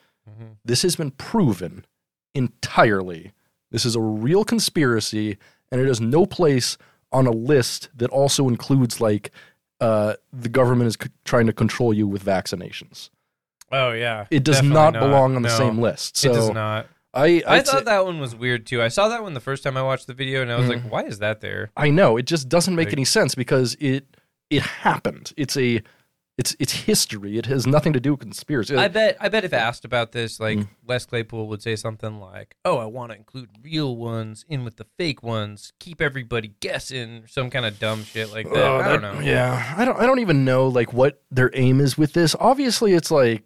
[0.65, 1.85] This has been proven
[2.33, 3.33] entirely.
[3.69, 5.37] This is a real conspiracy,
[5.71, 6.77] and it has no place
[7.13, 9.31] on a list that also includes like
[9.79, 13.09] uh, the government is c- trying to control you with vaccinations.
[13.71, 14.25] Oh yeah.
[14.31, 16.17] It does Definitely not, belong on the same list.
[16.17, 16.87] So it does not.
[17.13, 18.81] I I I'd thought that one was weird too.
[18.81, 20.83] I saw that one the first time I watched the video, and I was Mm-hmm.
[20.85, 23.75] like, "Why is that there?" I know it just doesn't make Like- any sense because
[23.79, 24.05] it
[24.49, 25.31] it happened.
[25.37, 25.81] It's a
[26.37, 27.37] it's it's history.
[27.37, 28.75] It has nothing to do with conspiracy.
[28.75, 29.17] I bet.
[29.19, 30.67] I bet if asked about this, like Mm.
[30.87, 34.77] Les Claypool would say something like, "Oh, I want to include real ones in with
[34.77, 35.73] the fake ones.
[35.79, 38.57] Keep everybody guessing." Some kind of dumb shit like that.
[38.57, 39.19] Oh, I don't that- know.
[39.21, 39.99] Yeah, I don't.
[39.99, 42.35] I don't even know like what their aim is with this.
[42.39, 43.43] Obviously, it's like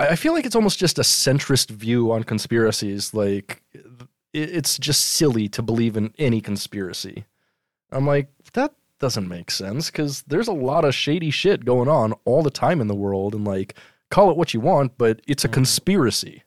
[0.00, 3.14] I I feel like it's almost just a centrist view on conspiracies.
[3.14, 3.84] Like it,
[4.32, 7.26] it's just silly to believe in any conspiracy.
[7.92, 12.14] I'm like that doesn't make sense because there's a lot of shady shit going on
[12.24, 13.74] all the time in the world, and like
[14.10, 16.42] call it what you want, but it's a conspiracy.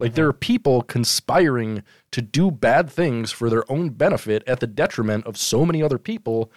[0.00, 4.66] Like there are people conspiring to do bad things for their own benefit at the
[4.66, 6.50] detriment of so many other people,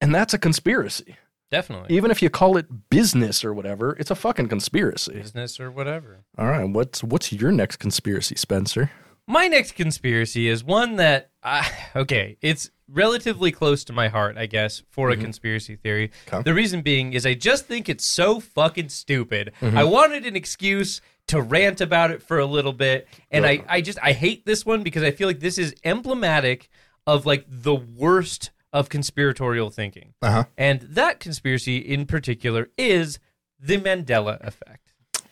[0.00, 1.16] and that's a conspiracy.
[1.50, 1.94] Definitely.
[1.94, 5.14] Even if you call it business or whatever, it's a fucking conspiracy.
[5.14, 6.24] Business or whatever.
[6.38, 8.90] All right, what's what's your next conspiracy, Spencer?
[9.26, 11.64] My next conspiracy is one that, uh,
[11.96, 16.10] okay, it's relatively close to my heart, I guess, for a conspiracy theory.
[16.28, 16.42] Okay.
[16.42, 19.52] The reason being is I just think it's so fucking stupid.
[19.62, 23.80] I wanted an excuse to rant about it for a little bit, and I, I
[23.80, 26.68] just I hate this one because I feel like this is emblematic
[27.06, 30.14] of like the worst of conspiratorial thinking.
[30.20, 30.44] Uh-huh.
[30.58, 33.18] And that conspiracy in particular is
[33.58, 34.83] the Mandela effect.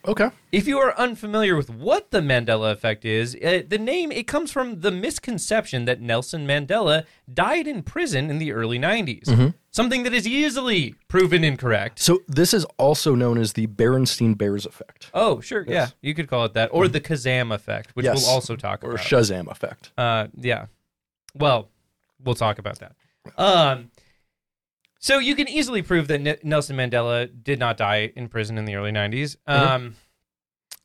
[0.05, 0.29] Okay.
[0.51, 4.51] If you are unfamiliar with what the Mandela effect is, uh, the name it comes
[4.51, 9.53] from the misconception that Nelson Mandela died in prison in the early 90s.
[9.71, 11.99] Something that is easily proven incorrect.
[11.99, 16.27] So this is also known as the Berenstein Bears effect Oh, sure, yeah, you could
[16.27, 18.21] call it that, or the Kazam effect, which Yes.
[18.23, 18.99] we'll also talk or about.
[18.99, 19.91] Or Shazam effect.
[19.97, 20.65] Uh, yeah.
[21.33, 21.69] Well,
[22.23, 22.93] we'll talk about that.
[23.37, 23.89] Um,
[25.03, 28.63] so you can easily prove that N- Nelson Mandela did not die in prison in
[28.63, 29.35] the early 90s.
[29.45, 29.97] Um,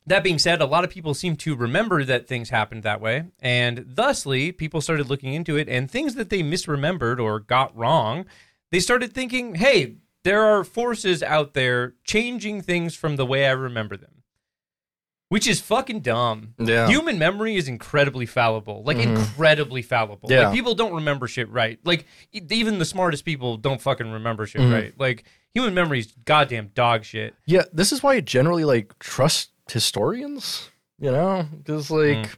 [0.07, 3.27] that being said, a lot of people seem to remember that things happened that way,
[3.39, 8.25] and thusly, people started looking into it, and things that they misremembered or got wrong,
[8.71, 13.51] they started thinking, "Hey, there are forces out there changing things from the way I
[13.51, 14.18] remember them,"
[15.29, 16.53] which is fucking dumb.
[16.59, 16.87] Yeah.
[16.87, 20.29] Human memory is incredibly fallible, like incredibly fallible.
[20.31, 20.47] Yeah.
[20.47, 21.79] Like people don't remember shit right.
[21.83, 24.73] Like even the smartest people don't fucking remember shit Mm-hmm.
[24.73, 24.93] right.
[24.99, 27.35] Like human memory is goddamn dog shit.
[27.45, 32.37] Yeah, this is why I generally like trust historians, you know, because like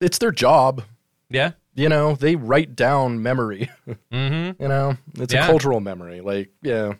[0.00, 0.82] it's their job.
[1.28, 1.52] Yeah.
[1.74, 3.70] You know, they write down memory.
[4.12, 4.62] Mm-hmm.
[4.62, 5.44] you know, it's Yeah.
[5.44, 6.20] a cultural memory.
[6.20, 6.92] Like, yeah,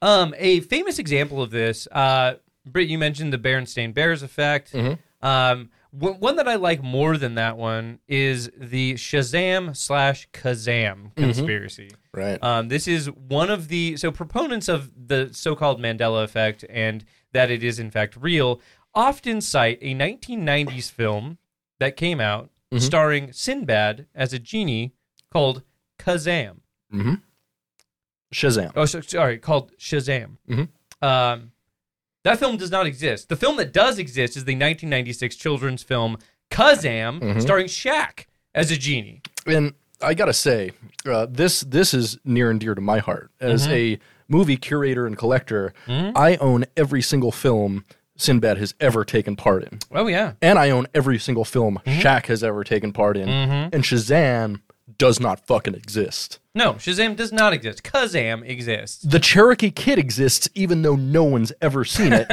[0.00, 2.34] Um, a famous example of this, uh,
[2.66, 4.72] Britt, you mentioned the Berenstain Bears effect.
[4.72, 4.98] Mhm.
[5.20, 11.14] Um, w- one that I like more than that one is the Shazam slash Kazam
[11.16, 11.90] conspiracy.
[12.12, 12.42] right.
[12.42, 17.50] Um, this is one of the so proponents of the so-called Mandela effect and that
[17.50, 18.60] it is in fact real
[18.94, 21.38] often cite a 1990s film
[21.80, 24.92] that came out starring Sinbad as a genie
[25.32, 25.62] called
[25.98, 26.58] Kazam.
[26.92, 27.14] mm-hmm.
[28.34, 28.72] Shazam.
[28.76, 30.36] Oh, so, sorry, called Shazam.
[30.48, 30.68] Mhm.
[31.02, 31.51] Um,
[32.24, 33.28] that film does not exist.
[33.28, 36.18] The film that does exist is the 1996 children's film
[36.50, 39.22] Kazam, starring Shaq as a genie.
[39.46, 40.72] and I gotta say,
[41.06, 43.30] uh, this this is near and dear to my heart.
[43.40, 43.72] As Mm-hmm.
[43.72, 47.84] a movie curator and collector, I own every single film
[48.16, 52.00] Sinbad has ever taken part in, Oh yeah, and I own every single film Mm-hmm.
[52.00, 53.28] Shaq has ever taken part in.
[53.28, 54.60] And Shazam
[54.98, 56.38] does not fucking exist.
[56.54, 57.82] no, Shazam does not exist.
[57.82, 59.02] Kazam exists.
[59.02, 62.30] The Cherokee Kid exists, even though no one's ever seen it.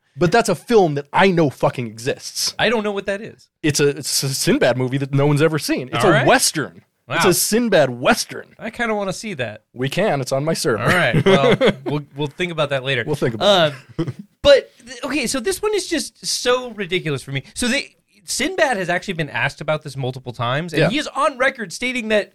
[0.16, 2.54] but that's a film that I know fucking exists.
[2.58, 3.48] I don't know what that is.
[3.62, 5.88] It's a, it's a Sinbad movie that no one's ever seen.
[5.92, 6.26] It's All a right.
[6.26, 6.84] western.
[7.08, 8.54] It's a Sinbad western.
[8.58, 9.62] I kind of want to see that.
[9.72, 10.20] We can.
[10.20, 10.82] It's on my server.
[10.82, 11.24] All right.
[11.26, 13.04] Well, we'll we'll think about that later.
[13.06, 14.08] We'll think about uh, it.
[14.42, 14.72] but
[15.04, 17.44] okay, so this one is just so ridiculous for me.
[17.54, 17.95] So they
[18.26, 20.90] Sinbad has actually been asked about this multiple times, and Yeah.
[20.90, 22.32] he is on record stating that,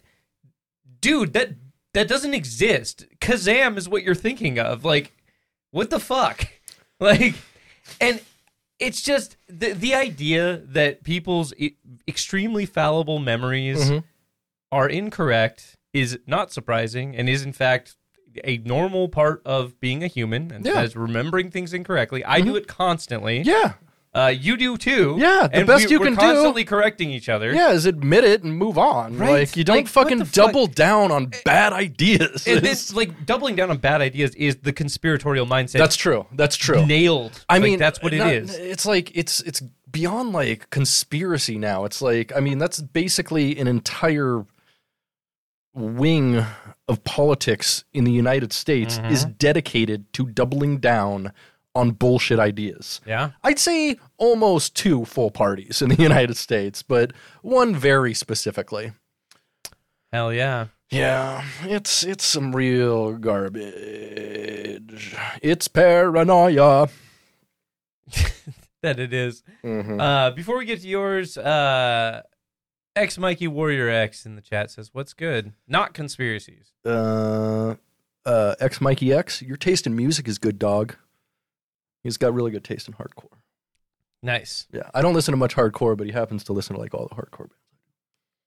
[1.00, 1.50] dude, that
[1.94, 3.04] that doesn't exist.
[3.20, 4.84] Kazam is what you're thinking of.
[4.84, 5.12] Like,
[5.70, 6.48] what the fuck?
[7.00, 7.34] Like,
[8.00, 8.20] and
[8.78, 11.52] it's just the the idea that people's
[12.06, 13.98] extremely fallible memories Mm-hmm.
[14.70, 17.96] are incorrect is not surprising and is in fact
[18.44, 20.72] a normal part of being a human and Yeah.
[20.74, 20.80] Mm-hmm.
[20.84, 22.24] as remembering things incorrectly.
[22.24, 23.42] I do it constantly.
[23.42, 23.72] Yeah.
[24.14, 25.16] Uh, you do too.
[25.18, 27.50] Yeah, the and best we, you can do- constantly correcting each other.
[27.54, 29.16] Yeah, is admit it and move on.
[29.16, 29.30] Right.
[29.48, 30.34] Like you don't Like, fucking the fuck?
[30.34, 32.46] double down on bad ideas.
[32.46, 35.78] And this, like doubling down on bad ideas is the conspiratorial mindset.
[35.78, 36.26] that's true.
[36.32, 36.84] That's true.
[36.84, 37.42] nailed.
[37.48, 38.54] I Like, mean, that's what it not- is.
[38.54, 41.86] It's like it's it's beyond like conspiracy now.
[41.86, 44.44] It's like I mean, that's basically an entire
[45.74, 46.44] wing
[46.88, 49.10] of politics in the United States Mm-hmm.
[49.12, 51.32] is dedicated to doubling down
[51.74, 53.00] on bullshit ideas.
[53.06, 53.30] Yeah.
[53.42, 58.92] I'd say almost two full parties in the United States, but one very specifically.
[60.12, 60.66] Hell yeah.
[60.90, 65.16] Yeah, it's it's some real garbage.
[65.40, 66.88] It's paranoia.
[68.82, 69.44] That it is.
[69.62, 70.00] Mhm.
[70.00, 72.22] Uh, before we get to yours, uh,
[72.96, 75.52] X Mikey Warrior X in the chat says, "What's good?
[75.68, 77.76] Not conspiracies." Uh,
[78.26, 80.96] uh, X Mikey X, your taste in music is good, dog.
[82.04, 83.38] He's got really good taste in hardcore.
[84.22, 84.66] Nice.
[84.72, 87.08] Yeah, I don't listen to much hardcore, but he happens to listen to like all
[87.08, 87.54] the hardcore bands.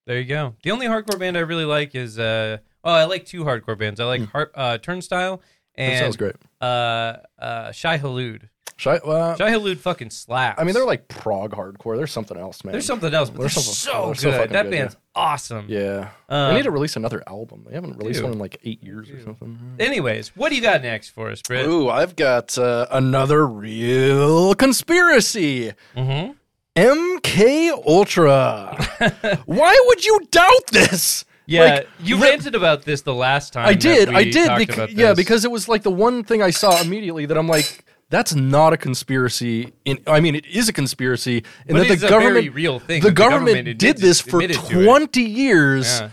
[0.07, 0.55] There you go.
[0.63, 3.99] The only hardcore band I really like is uh, oh, I like two hardcore bands.
[3.99, 4.27] I like Hmm.
[4.27, 5.41] Har- uh, Turnstile
[5.77, 6.35] and sounds great.
[6.61, 8.49] Uh, uh, Shai Hulud.
[8.77, 10.59] Shai, well, Shai Hulud fucking slaps.
[10.59, 11.95] I mean, they're like prog hardcore.
[11.95, 12.73] There's something else, man.
[12.73, 14.37] there's something else, but they're, There's something- so they're so good.
[14.37, 15.65] fucking that good, band's awesome.
[15.69, 16.09] Yeah.
[16.27, 17.63] Uh, they need to release another album.
[17.69, 18.23] They haven't released Dude.
[18.25, 19.77] one in like eight years or something.
[19.79, 21.65] Anyways, what do you got next for us, Britt?
[21.67, 25.71] Ooh, I've got uh, another real conspiracy.
[25.95, 26.33] Mm-hmm.
[26.75, 29.39] MK Ultra.
[29.45, 31.23] Why would you doubt this?
[31.47, 33.67] Yeah, Like, you ranted about this the last time.
[33.67, 34.09] I did.
[34.09, 34.47] I did.
[34.47, 37.37] talked Bec- about yeah, because it was like the one thing I saw immediately that
[37.37, 39.73] I'm like, that's not a conspiracy.
[39.85, 43.01] In I mean, it is a conspiracy, and that the a government, very real thing
[43.01, 44.85] the the government, government did this for admitted to it.
[44.85, 45.99] 20 years.
[46.01, 46.09] Yeah.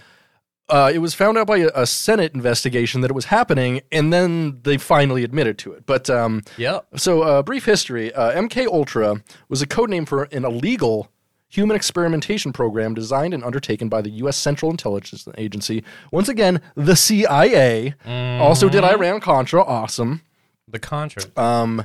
[0.68, 4.10] Uh, it was found out by a, a Senate investigation that it was happening, and
[4.10, 5.84] then they finally admitted to it.
[5.84, 6.86] But um, Yep.
[6.96, 11.10] so, uh, brief history: uh, MK Ultra was a code name for an illegal
[11.52, 14.38] human experimentation program designed and undertaken by the U.S.
[14.38, 15.84] Central Intelligence Agency.
[16.10, 17.94] Once again, the CIA.
[18.40, 19.62] Also, did Iran Contra.
[19.62, 20.22] Awesome.
[20.66, 21.24] The Contra.
[21.36, 21.84] Um,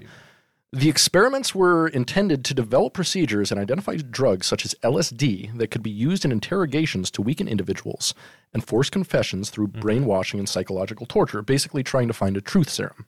[0.72, 5.84] the experiments were intended to develop procedures and identify drugs such as LSD that could
[5.84, 8.14] be used in interrogations to weaken individuals
[8.54, 13.06] and force confessions through brainwashing and psychological torture, basically trying to find a truth serum.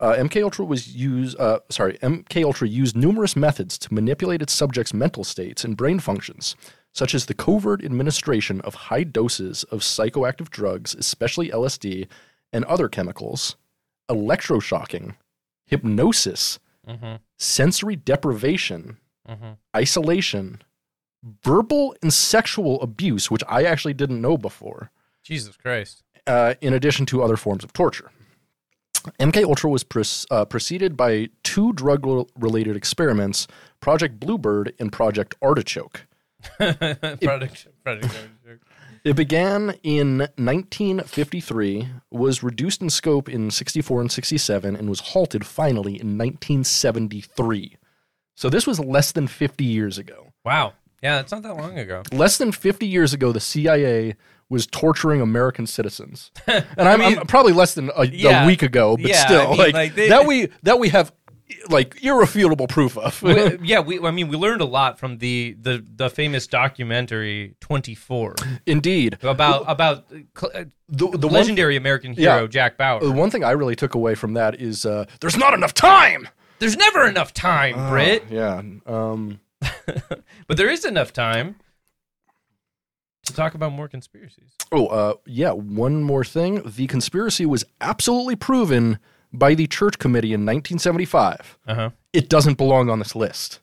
[0.00, 1.38] Uh, MK Ultra was used.
[1.38, 5.98] Uh, sorry, MK Ultra used numerous methods to manipulate its subjects' mental states and brain
[6.00, 6.56] functions,
[6.92, 12.08] such as the covert administration of high doses of psychoactive drugs, especially LSD
[12.52, 13.56] and other chemicals,
[14.10, 15.16] electroshocking,
[15.66, 17.14] hypnosis, Mm-hmm.
[17.38, 19.52] sensory deprivation, Mm-hmm.
[19.74, 20.60] isolation,
[21.42, 24.90] verbal and sexual abuse, which I actually didn't know before
[25.22, 26.02] Jesus Christ.
[26.26, 28.10] uh, in addition to other forms of torture.
[29.18, 33.46] MK Ultra was pres- uh, preceded by two drug-related experiments:
[33.80, 36.06] Project Bluebird and Project Artichoke.
[36.58, 38.16] product, product.
[39.04, 45.44] It began in 1953, was reduced in scope in 64 and 67, and was halted
[45.44, 47.76] finally in 1973.
[48.34, 50.32] So this was less than 50 years ago.
[50.44, 50.72] wow.
[51.04, 52.02] Yeah, it's not that long ago.
[52.12, 54.16] Less than 50 years ago, the CIA
[54.48, 58.44] was torturing American citizens, and I'm, mean- I'm probably less than a, Yeah.
[58.44, 60.88] a week ago, but Yeah, I still, mean, like, like, they- that we that we
[60.88, 61.12] have
[61.68, 63.22] like irrefutable proof of.
[63.22, 64.00] We- yeah, we.
[64.00, 68.34] I mean, we learned a lot from the the the famous documentary Twenty Four
[68.66, 70.04] Indeed, about about
[70.38, 72.46] cl- uh, the the legendary American hero Yeah.
[72.46, 73.00] Jack Bauer.
[73.00, 76.28] the one thing I really took away from that is uh, there's not enough time.
[76.60, 79.40] There's never enough time, Britt, Yeah, um,
[80.46, 81.56] but there is enough time
[83.24, 84.52] to talk about more conspiracies.
[84.70, 85.52] Oh, uh, yeah.
[85.52, 86.62] One more thing.
[86.64, 88.98] The conspiracy was absolutely proven
[89.32, 91.58] by the church committee in 1975.
[91.66, 91.90] Uh huh.
[92.12, 93.60] It doesn't belong on this list.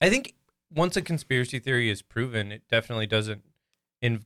[0.00, 0.34] I think
[0.74, 3.42] once a conspiracy theory is proven, it definitely doesn't
[4.00, 4.24] in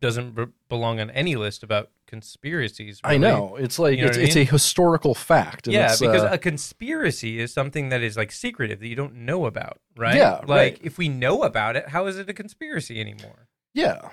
[0.00, 3.00] doesn't b- belong on any list about conspiracies.
[3.04, 3.56] I know.
[3.56, 5.66] It's like You know it's, it's a historical fact.
[5.66, 9.14] and Yeah, because uh, a conspiracy is something that is like secretive that you don't
[9.14, 10.16] know about, right?
[10.16, 10.78] Yeah, Like right.
[10.82, 13.48] if we know about it, how is it a conspiracy anymore?
[13.74, 14.10] yeah.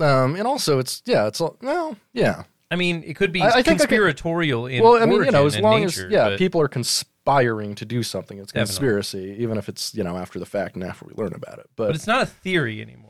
[0.00, 2.44] Um, and also it's yeah, it's well, yeah.
[2.70, 5.24] I mean, it could be I- I think I could- conspiratorial in well, I mean,
[5.24, 8.52] you know, as long nature, as yeah, but- people are conspiring to do something, it's
[8.52, 8.66] Definitely.
[8.68, 11.66] conspiracy, even if it's you know after the fact and after we learn about it.
[11.76, 13.07] But, but it's not a theory anymore.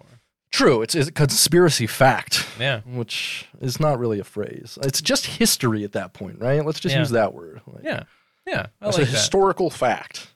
[0.50, 2.46] True, it's, it's a conspiracy fact.
[2.58, 2.80] Yeah.
[2.86, 4.78] which is not really a phrase.
[4.82, 6.64] It's just history at that point, right?
[6.64, 7.00] Let's just Yeah.
[7.00, 7.60] use that word.
[7.66, 8.02] Like, Yeah.
[8.46, 8.66] Yeah.
[8.80, 9.16] I it's like a that.
[9.18, 10.28] historical fact.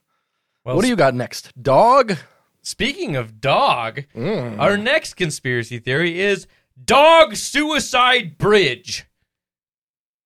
[0.65, 1.51] Well, what do you got next?
[1.61, 2.17] Dog?
[2.63, 4.61] Speaking of dog, Mm.
[4.61, 6.47] our next conspiracy theory is
[6.85, 9.07] dog suicide bridge.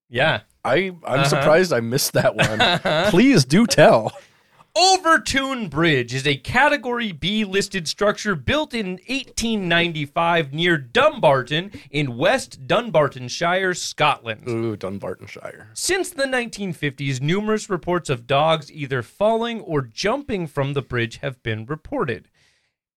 [0.09, 0.41] Yeah.
[0.63, 1.23] I I'm Uh-huh.
[1.29, 3.05] surprised I missed that one.
[3.09, 4.15] Please do tell.
[4.77, 12.67] Overtoun Bridge is a Category B listed structure built in 1895 near Dumbarton in West
[12.67, 14.47] Dunbartonshire, Scotland.
[14.47, 15.69] Ooh, Dunbartonshire.
[15.73, 21.41] Since the 1950s, numerous reports of dogs either falling or jumping from the bridge have
[21.41, 22.29] been reported.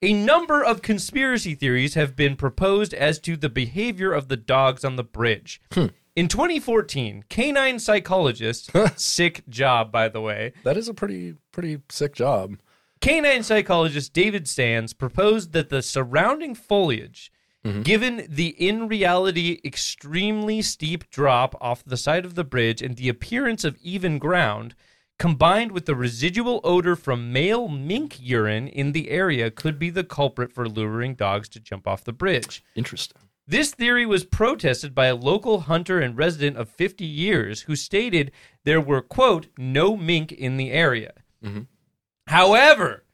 [0.03, 4.85] A number of conspiracy theories have been proposed as to the behavior of the dogs
[4.85, 5.63] on the bridge.
[5.73, 5.87] Hmm.
[6.21, 12.15] In 2014, canine psychologist, sick job by the way, That is a pretty pretty sick
[12.15, 12.59] job.
[13.01, 17.33] Canine psychologist David Sands proposed that the surrounding foliage,
[17.65, 17.81] mm-hmm.
[17.81, 23.09] given the in reality extremely steep drop off the side of the bridge and the
[23.09, 24.75] appearance of even ground,
[25.19, 30.05] combined with the residual odor from male mink urine in the area, could be the
[30.05, 32.63] culprit for luring dogs to jump off the bridge.
[32.75, 33.23] Interesting.
[33.47, 38.31] This theory was protested by a local hunter and resident of 50 years who stated
[38.65, 41.15] there were, quote, no mink in the area.
[41.45, 41.63] Mm-hmm.
[42.29, 43.05] However,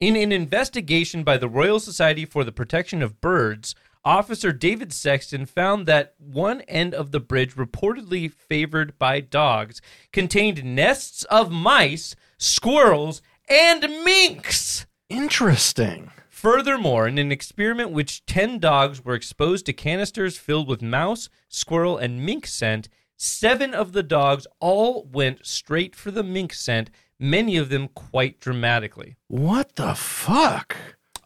[0.00, 5.46] in an investigation by the Royal Society for the Protection of Birds, Officer David Sexton
[5.46, 9.80] found that one end of the bridge, reportedly favored by dogs,
[10.12, 14.86] contained nests of mice, squirrels, and minks.
[15.08, 16.10] Interesting.
[16.44, 21.96] Furthermore, in an experiment which 10 dogs were exposed to canisters filled with mouse, squirrel,
[21.96, 27.56] and mink scent, seven of the dogs all went straight for the mink scent, many
[27.56, 29.16] of them quite dramatically.
[29.28, 30.76] What the fuck?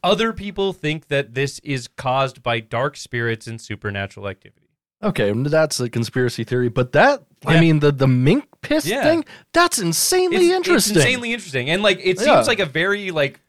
[0.04, 4.68] Other people think that this is caused by dark spirits and supernatural activity.
[5.02, 9.02] Okay, that's a conspiracy theory, but that I mean the the mink piss Yeah.
[9.02, 10.96] thing, that's insanely It's, interesting.
[10.96, 11.70] it's insanely interesting.
[11.70, 12.40] And like it seems Yeah.
[12.42, 13.40] like a very like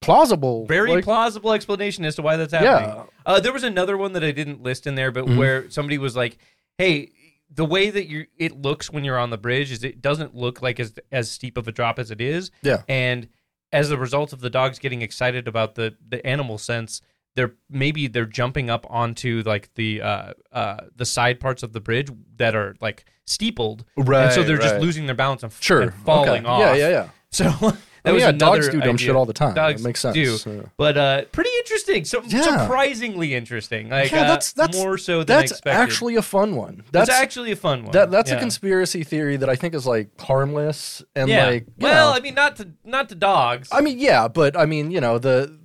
[0.00, 0.66] plausible.
[0.66, 2.88] very like, plausible explanation as to why that's happening.
[2.96, 3.04] Yeah.
[3.26, 5.36] Uh, there was another one that I didn't list in there, but Mhm.
[5.36, 6.38] where somebody was like,
[6.78, 7.10] "Hey,
[7.52, 10.62] the way that you it looks when you're on the bridge is it doesn't look
[10.62, 12.82] like as as steep of a drop as it is, Yeah.
[12.88, 13.28] and
[13.72, 17.00] as a result of the dogs getting excited about the the animal sense."
[17.36, 21.80] They're maybe they're jumping up onto like the uh, uh, the side parts of the
[21.80, 25.82] bridge that are like steepled, Right, and so they're just losing their balance and, Sure.
[25.82, 26.48] and falling okay.
[26.48, 26.60] off.
[26.60, 27.08] Yeah, yeah, yeah.
[27.30, 28.98] So that I mean, was yeah, dogs do dumb idea.
[28.98, 29.54] shit all the time.
[29.54, 30.14] Dogs it makes sense.
[30.14, 30.62] do, Yeah.
[30.76, 32.04] but uh, pretty interesting.
[32.04, 32.42] So Yeah.
[32.62, 33.88] surprisingly interesting.
[33.90, 35.80] Like Yeah, uh, that's- that's- more so than That's expected.
[35.80, 36.82] actually a fun one.
[36.92, 37.92] that's, That's actually a fun one.
[37.92, 41.46] that that's a conspiracy theory that I think is like harmless and Yeah.
[41.46, 43.68] like well, know, I mean, not to not to dogs.
[43.72, 45.56] I mean yeah, but I mean you know the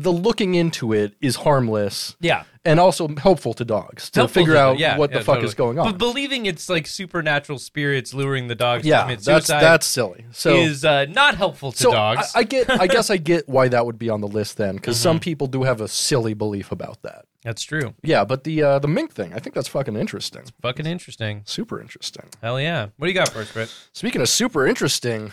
[0.00, 4.54] the looking into it is harmless yeah, and also helpful to dogs to Helpful figure
[4.54, 5.48] to- out yeah, what yeah, the fuck totally.
[5.48, 5.86] is going on.
[5.90, 9.86] But believing it's like supernatural spirits luring the dogs to yeah, commit that's suicide that's
[9.86, 10.24] silly.
[10.30, 12.30] So is uh, not helpful to so dogs.
[12.34, 14.76] I, I get I guess I get why that would be on the list then
[14.76, 15.02] because Mm-hmm.
[15.02, 17.24] some people do have a silly belief about that.
[17.42, 17.94] that's true.
[18.04, 20.42] Yeah, but the uh, the mink thing, I think that's fucking interesting.
[20.62, 21.42] Fucking interesting.
[21.44, 22.26] Super interesting.
[22.40, 22.88] Hell yeah.
[22.98, 23.74] What do you got for us, Britt?
[23.92, 25.32] Speaking of super interesting,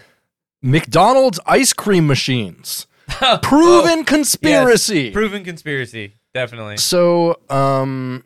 [0.61, 2.88] McDonald's ice cream machines.
[3.41, 5.05] Proven conspiracy.
[5.05, 6.16] Yes, proven conspiracy.
[6.34, 6.78] Definitely.
[6.78, 8.26] so, um,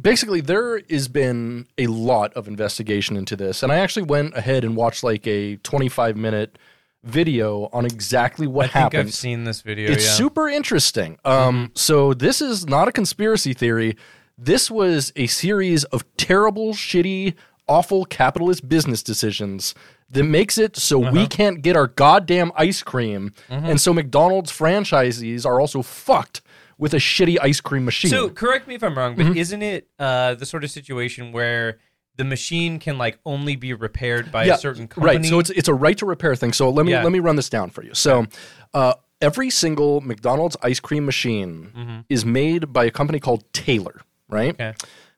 [0.00, 4.64] basically, there has been a lot of investigation into this, and I actually went ahead
[4.64, 6.58] and watched like a 25 minute
[7.02, 9.08] video on exactly what I think happened.
[9.08, 9.90] I've seen this video.
[9.90, 10.12] It's yeah.
[10.12, 11.18] super interesting.
[11.24, 13.96] Um, so this is not a conspiracy theory.
[14.38, 17.34] This was a series of terrible, shitty,
[17.68, 19.74] awful capitalist business decisions
[20.14, 21.12] that makes it so Uh-huh.
[21.12, 23.66] we can't get our goddamn ice cream, Mm-hmm.
[23.70, 26.40] and so McDonald's franchisees are also fucked
[26.78, 28.10] with a shitty ice cream machine.
[28.10, 29.36] So correct me if I'm wrong, but Mm-hmm.
[29.44, 31.78] isn't it uh, the sort of situation where
[32.16, 35.16] the machine can like only be repaired by yeah, a certain company?
[35.18, 35.26] right.
[35.26, 36.52] So it's it's a right to repair thing.
[36.52, 37.02] So let me Yeah.
[37.04, 37.94] let me run this down for you.
[37.94, 38.26] So.
[38.72, 44.54] Uh, Every single McDonald's ice cream machine is made by a company called Taylor, right?
[44.58, 44.62] Mm-hmm.
[44.62, 44.74] Okay.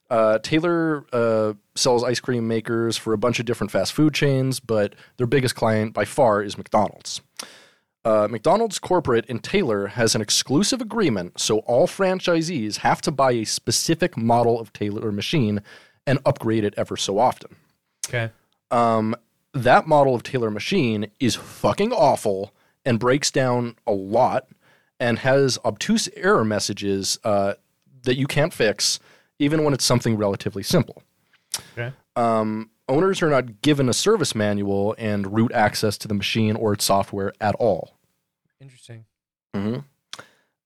[0.09, 4.61] Uh, Taylor uh, sells ice cream makers for a bunch of different fast food chains,
[4.61, 7.21] but their biggest client by far is McDonald's.
[8.05, 13.33] Uh, McDonald's corporate and Taylor has an exclusive agreement, so all franchisees have to buy
[13.33, 15.61] a specific model of Taylor machine
[16.07, 17.57] and upgrade it ever so often.
[18.09, 18.31] Okay.
[18.71, 19.17] Um,
[19.53, 22.55] that model of Taylor machine is fucking awful
[22.85, 24.47] and breaks down a lot
[25.01, 27.55] and has obtuse error messages uh,
[28.05, 29.01] that you can't fix,
[29.39, 31.03] even when it's something relatively simple.
[31.77, 31.93] Okay.
[32.17, 36.73] Um, owners are not given a service manual and root access to the machine or
[36.73, 37.95] its software at all.
[38.61, 39.05] Interesting.
[39.55, 39.79] hmm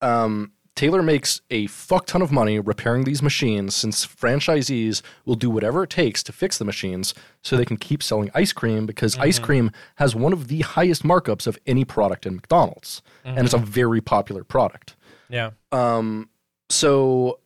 [0.01, 5.51] Um, Taylor makes a fuck ton of money repairing these machines since franchisees will do
[5.51, 7.13] whatever it takes to fix the machines
[7.43, 11.03] so they can keep selling ice cream because ice cream has one of the highest
[11.03, 13.03] markups of any product in McDonald's.
[13.25, 14.97] And it's a very popular product.
[15.29, 15.51] Yeah.
[15.71, 16.31] Um,
[16.71, 17.41] so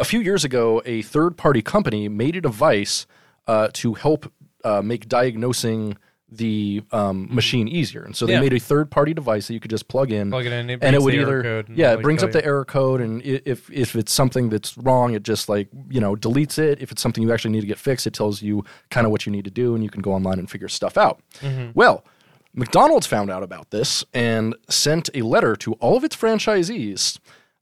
[0.00, 3.06] a few years ago, a third party company made a device
[3.46, 4.30] uh, to help
[4.64, 5.96] uh, make diagnosing
[6.30, 8.02] the um, machine easier.
[8.02, 8.40] And so they Yeah.
[8.40, 10.30] made a third party device that you could just plug in.
[10.30, 10.68] Plug it in.
[10.68, 12.44] It and it would the either error code and yeah it brings up you- the
[12.44, 16.58] error code and if if it's something that's wrong it just like you know deletes
[16.58, 19.10] it if it's something you actually need to get fixed it tells you kind of
[19.10, 21.70] what you need to do and you can go online and figure stuff out Mm-hmm.
[21.72, 22.04] well
[22.52, 27.18] mcdonald's found out about this and sent a letter to all of its franchisees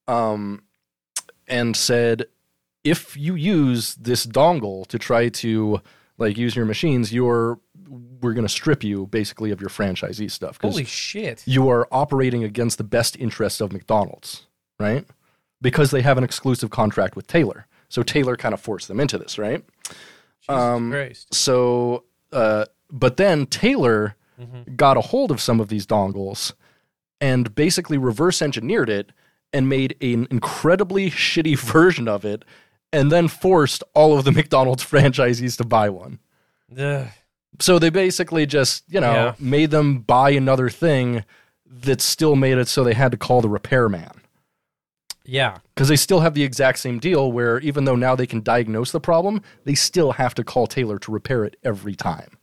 [0.08, 0.62] um,
[1.48, 2.26] and said
[2.84, 5.80] if you use this dongle to try to
[6.18, 10.58] like use your machines you're we're going to strip you basically of your franchisee stuff.
[10.60, 11.42] Holy shit.
[11.46, 14.46] you are operating against the best interests of McDonald's,
[14.78, 15.04] right?
[15.60, 17.66] Because they have an exclusive contract with Taylor.
[17.88, 19.64] So Taylor kind of forced them into this, right?
[20.40, 21.32] Jesus um, Christ.
[21.32, 24.16] So, uh, but then Taylor
[24.76, 26.52] got a hold of some of these dongles
[27.20, 29.12] and basically reverse engineered it
[29.52, 32.44] and made an incredibly shitty version of it
[32.92, 36.18] and then forced all of the McDonald's franchisees to buy one.
[36.78, 37.06] Ugh.
[37.58, 39.34] So they basically just, you know, Yeah.
[39.38, 41.24] made them buy another thing
[41.64, 44.10] that still made it so they had to call the repairman.
[45.28, 45.58] Yeah.
[45.74, 48.92] because they still have the exact same deal where even though now they can diagnose
[48.92, 52.38] the problem, they still have to call Taylor to repair it every time,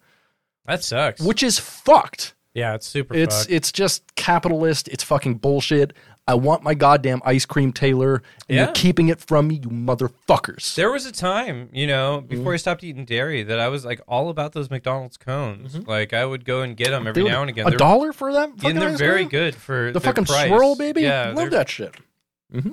[0.65, 1.21] That sucks.
[1.21, 2.33] which is fucked.
[2.53, 3.51] yeah, it's super It's fucked.
[3.51, 4.89] it's just capitalist.
[4.89, 5.93] It's fucking bullshit.
[6.25, 8.15] I want my goddamn ice cream, Taylor,
[8.47, 8.63] and Yeah.
[8.65, 10.73] you're keeping it from me, you motherfuckers.
[10.75, 12.27] There was a time, you know, Mm-hmm.
[12.27, 15.75] before I stopped eating dairy, that I was like all about those McDonald's cones.
[15.85, 17.31] Like I would go and get them every Mm-hmm.
[17.31, 17.67] Now and again.
[17.67, 18.49] a They're- dollar for that?
[18.63, 19.29] and they're very cream?
[19.29, 20.47] good for The fucking price.
[20.47, 21.01] swirl, baby.
[21.01, 21.93] Yeah, love that shit.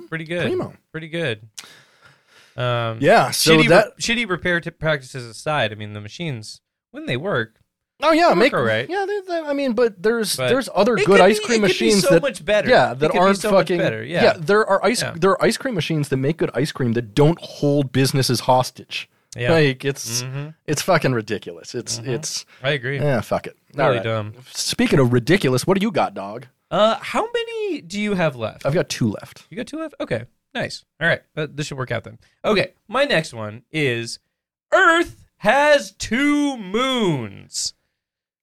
[0.09, 0.43] Pretty good.
[0.47, 0.73] Primo.
[0.91, 1.41] Pretty good.
[2.55, 3.31] Um, Yeah.
[3.31, 3.97] So shitty, that.
[3.99, 7.60] shitty repair t- practices aside, I mean, the machines when they work,
[8.03, 8.89] Oh yeah, work make all right.
[8.89, 11.63] Yeah, they, they- I mean, but there's But there's other good could ice be- cream
[11.63, 12.69] it could be machines so that much better.
[12.69, 14.33] Yeah, It that could aren't so much fucking better, yeah.
[14.37, 15.13] there are ice Yeah.
[15.15, 19.09] there are ice cream machines that make good ice cream that don't hold businesses hostage.
[19.35, 19.53] Yeah.
[19.53, 20.55] Like it's Mhm.
[20.67, 21.73] it's fucking ridiculous.
[21.73, 22.97] It's it's I agree.
[22.99, 23.55] yeah, fuck it.
[23.73, 24.03] Really All right.
[24.03, 24.33] dumb.
[24.53, 26.47] Speaking of ridiculous, what do you got, dog?
[26.69, 28.65] Uh, how many do you have left?
[28.65, 29.45] I've got two left.
[29.49, 29.93] You got two left?
[30.01, 30.23] Okay,
[30.53, 30.83] nice.
[31.01, 32.17] All right, uh, this should work out then.
[32.43, 34.19] Okay, my next one is
[34.73, 37.73] Earth has two moons.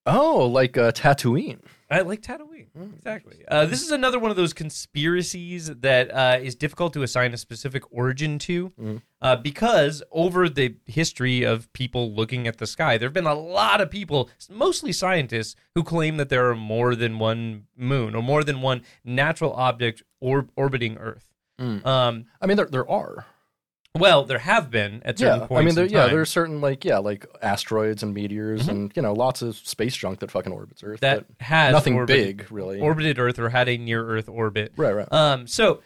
[0.05, 1.59] Oh, like uh, Tatooine.
[1.91, 2.67] I like Tatooine.
[2.95, 3.43] Exactly.
[3.47, 7.37] Uh, this is another one of those conspiracies that uh, is difficult to assign a
[7.37, 9.01] specific origin to Mm.
[9.21, 13.33] uh, because over the history of people looking at the sky, there have been a
[13.33, 18.21] lot of people, mostly scientists, who claim that there are more than one moon or
[18.23, 21.25] more than one natural object or- orbiting Earth.
[21.59, 21.85] Mm.
[21.85, 23.25] Um, I mean, there there are.
[23.97, 25.61] Well, there have been at certain Yeah, points.
[25.61, 29.01] I mean, there, yeah, time there's certain like yeah, like asteroids and meteors and you
[29.01, 30.99] know lots of space junk that fucking orbits Earth.
[31.01, 32.79] that but has nothing orbited, big, really.
[32.79, 34.73] orbited Earth or had a near Earth orbit.
[34.77, 35.11] right, right.
[35.11, 35.81] Um, so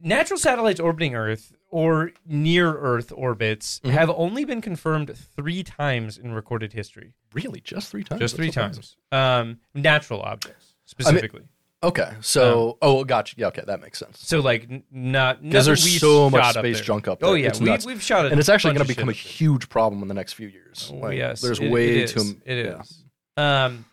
[0.00, 3.90] natural satellites orbiting Earth or near Earth orbits Mhm.
[3.90, 7.12] have only been confirmed three times in recorded history.
[7.32, 8.18] really, just three times.
[8.20, 8.96] Just That's three times.
[9.12, 11.42] Um, natural objects specifically.
[11.82, 13.34] Okay, so oh, gotcha.
[13.38, 14.18] Yeah, okay, that makes sense.
[14.26, 16.84] so like n- not Because nothing there's we've so much shot up space there.
[16.84, 17.28] junk up there.
[17.28, 17.84] Oh yeah, It's we, nuts.
[17.86, 20.32] we've shot it, and it's actually going to become a huge problem in the next
[20.32, 20.90] few years.
[20.92, 22.20] Oh, Like, yes, there's it- way it too.
[22.20, 22.30] is.
[22.46, 22.80] It yeah.
[22.80, 23.04] is.
[23.36, 23.84] Um,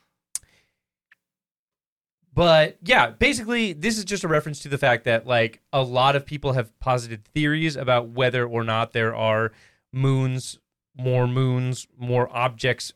[2.34, 6.15] but yeah, basically, this is just a reference to the fact that like a lot
[6.15, 9.51] of people have posited theories about whether or not there are
[9.91, 10.57] moons,
[10.97, 12.93] more moons, more objects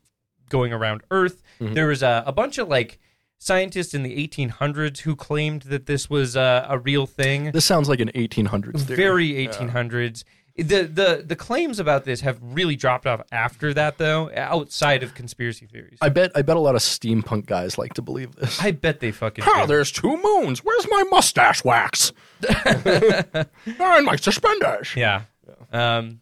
[0.49, 1.43] going around Earth.
[1.59, 1.73] Mhm.
[1.75, 2.99] There was a, a bunch of like
[3.39, 7.88] scientists in the 1800s who claimed that this was uh, a real thing This sounds
[7.89, 8.97] like an 1800s theory.
[8.97, 10.23] very 1800s.
[10.55, 14.31] The the the claims about this have really dropped off after that, though.
[14.35, 16.31] Outside of conspiracy theories, I bet.
[16.33, 18.59] I bet a lot of steampunk guys like to believe this.
[18.59, 19.45] I bet they fucking.
[19.45, 19.67] Do.
[19.67, 20.63] there's two moons.
[20.63, 22.11] Where's my mustache wax?
[22.65, 24.95] and my suspenders.
[24.95, 25.25] Yeah.
[25.71, 26.21] Um.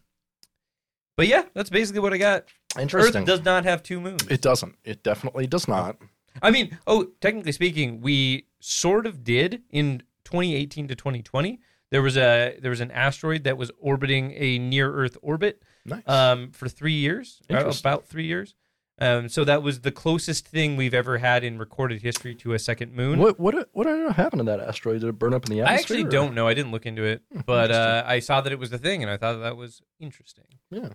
[1.16, 2.44] But yeah, that's basically what I got.
[2.78, 3.22] Interesting.
[3.22, 4.26] Earth does not have two moons.
[4.28, 4.74] it doesn't.
[4.84, 5.96] It definitely does not.
[6.42, 11.60] I mean, oh, technically speaking, we sort of did in 2018 to 2020.
[11.90, 16.02] There was a there was an asteroid that was orbiting a near Earth orbit Nice.
[16.06, 18.54] um, for three years, uh, about three years.
[18.98, 22.58] Um, so that was the closest thing we've ever had in recorded history to a
[22.58, 23.18] second moon.
[23.20, 25.00] what what what happening to that asteroid?
[25.02, 25.76] Did it burn up in the atmosphere?
[25.76, 26.48] I actually or- don't know.
[26.48, 29.10] I didn't look into it, but uh, I saw that it was the thing, and
[29.10, 30.46] I thought that was interesting.
[30.70, 30.88] Yeah.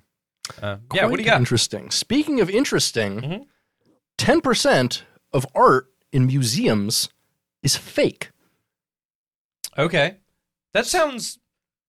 [0.61, 1.05] Uh, yeah.
[1.05, 1.39] What do you got?
[1.39, 1.89] Interesting.
[1.91, 3.45] Speaking of interesting, Mhm.
[4.17, 5.03] 10 percent
[5.33, 7.09] of art in museums
[7.63, 8.31] is fake.
[9.77, 10.17] Okay,
[10.73, 11.39] that sounds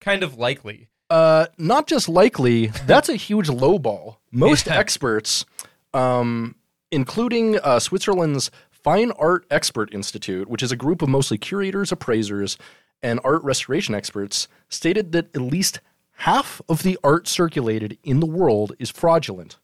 [0.01, 0.89] kind of likely.
[1.11, 4.17] Uh, not just likely, that's a huge lowball.
[4.31, 4.79] Most Yeah.
[4.79, 5.45] experts,
[5.93, 6.55] um,
[6.91, 12.57] including uh, Switzerland's Fine Art Expert Institute, which is a group of mostly curators, appraisers,
[13.03, 15.81] and art restoration experts, stated that at least
[16.19, 19.59] half of the art circulated in the world is fraudulent.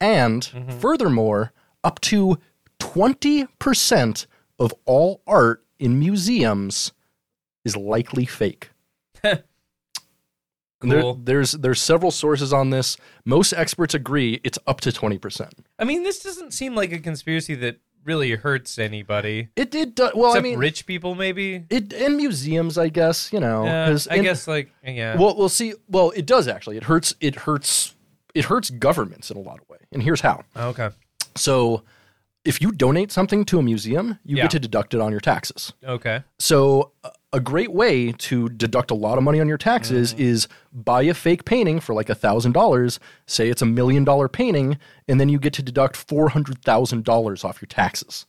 [0.00, 0.44] And
[0.80, 1.52] furthermore,
[1.82, 2.38] up to
[2.96, 4.26] 20%
[4.58, 6.92] of all art in museums
[7.64, 8.70] is likely fake.
[10.82, 11.14] And there- Cool.
[11.24, 12.98] there's there's several sources on this.
[13.24, 15.50] Most experts agree it's up to 20%.
[15.78, 19.48] I mean, this doesn't seem like a conspiracy that really hurts anybody.
[19.56, 21.64] It it well, Except I mean rich people, maybe.
[21.70, 25.16] it in museums, I guess, you know, Yeah, I in- guess like yeah.
[25.16, 25.72] Well, we'll see.
[25.88, 26.76] Well, it does actually.
[26.76, 27.94] It hurts it hurts
[28.34, 29.80] it hurts governments in a lot of ways.
[29.92, 30.44] And here's how.
[30.54, 30.90] okay.
[31.36, 31.84] So,
[32.46, 34.44] if you donate something to a museum, you Yeah.
[34.44, 35.72] get to deduct it on your taxes.
[35.84, 36.22] Okay.
[36.38, 40.20] So, a- great way to deduct a lot of money on your taxes Mm.
[40.20, 42.98] is buy a fake painting for like a thousand dollars.
[43.26, 47.04] Say it's a million dollar painting, and then you get to deduct four hundred thousand
[47.04, 48.24] dollars off your taxes.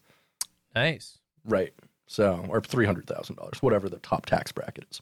[0.75, 1.19] Nice.
[1.45, 1.73] Right.
[2.05, 5.01] So, or three hundred thousand dollars, whatever the top tax bracket is.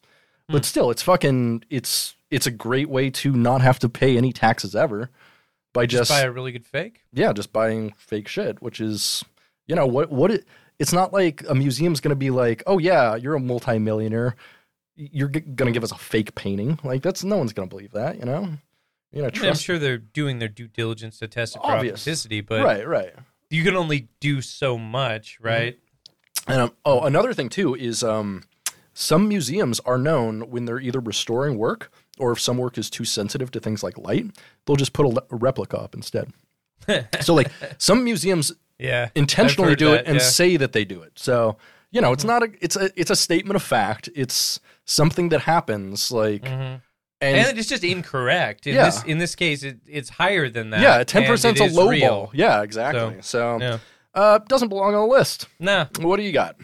[0.49, 0.53] Hmm.
[0.53, 1.63] But still, it's fucking.
[1.69, 5.09] It's it's a great way to not have to pay any taxes ever
[5.75, 7.03] by Just just, buy a really good fake.
[7.13, 9.23] yeah, just buying fake shit, which is,
[9.67, 10.45] you know, what what it.
[10.79, 14.35] It's not like a museum's going to be like, oh yeah, you're a multimillionaire.
[14.95, 16.79] you're g- gonna give us a fake painting.
[16.83, 18.17] Like that's no one's gonna believe that.
[18.17, 18.49] You know,
[19.11, 22.01] you know, mean, I'm sure they're doing their due diligence to test it for Obvious.
[22.01, 23.13] authenticity, but right, right.
[23.49, 25.77] you can only do so much, right?
[26.47, 28.43] And um, oh, another thing too is um,
[28.93, 33.05] some museums are known when they're either restoring work or if some work is too
[33.05, 34.25] sensitive to things like light,
[34.65, 36.31] they'll just put a, le- a replica up instead.
[37.21, 39.09] so like some museums Yeah.
[39.15, 40.21] intentionally do it and yeah.
[40.21, 40.29] Mm-hmm.
[40.29, 41.13] say that they do it.
[41.15, 41.57] So
[41.91, 44.09] you know, it's not a it's a it's a statement of fact.
[44.15, 46.11] It's something that happens.
[46.11, 46.81] Like Mhm.
[47.21, 48.67] and, And it's just incorrect.
[48.67, 48.85] In Yeah.
[48.85, 50.81] this in this case, it, it's higher than that.
[50.81, 52.09] yeah, ten percent is it a low real.
[52.09, 52.31] ball.
[52.33, 53.17] Yeah, exactly.
[53.21, 53.77] So, Yeah.
[54.13, 55.47] uh, doesn't belong on the list.
[55.59, 56.55] Nah, What do you got?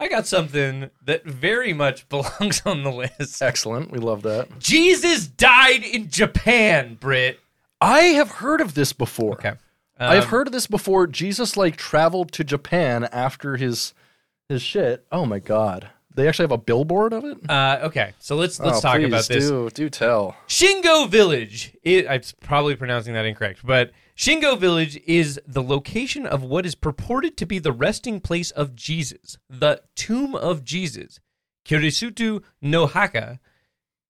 [0.00, 3.40] I got something that very much belongs on the list.
[3.42, 3.90] Excellent.
[3.90, 4.58] We love that.
[4.58, 7.38] Jesus died in Japan, Brit.
[7.80, 9.34] I have heard of this before.
[9.34, 9.52] Okay.
[9.98, 11.06] I've Um, heard of this before.
[11.06, 13.92] Jesus like traveled to Japan after his
[14.48, 15.04] his shit.
[15.12, 15.90] Oh my god.
[16.12, 17.48] They actually have a billboard of it?
[17.48, 19.48] Uh, okay, so let's let's Oh, talk please, about this.
[19.48, 20.34] Do do tell.
[20.48, 21.76] Shingo Village.
[21.84, 26.74] It, I'm probably pronouncing that incorrect, but Shingo Village is the location of what is
[26.74, 31.20] purported to be the resting place of Jesus, the tomb of Jesus,
[31.64, 33.40] Kirisuto no Haka,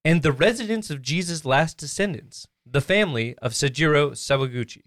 [0.05, 4.83] and the residence of Jesus' last descendants, the family of Sanjiro Sawaguchi.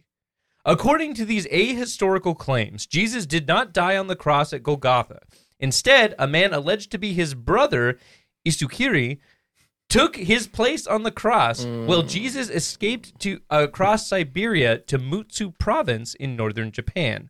[0.66, 5.20] According to these ahistorical claims, Jesus did not die on the cross at Golgotha.
[5.58, 7.98] Instead, a man alleged to be his brother,
[8.46, 9.20] Isukiri,
[9.90, 16.14] took his place on the cross while Jesus escaped to across Siberia to Mutsu province
[16.16, 17.30] in northern Japan.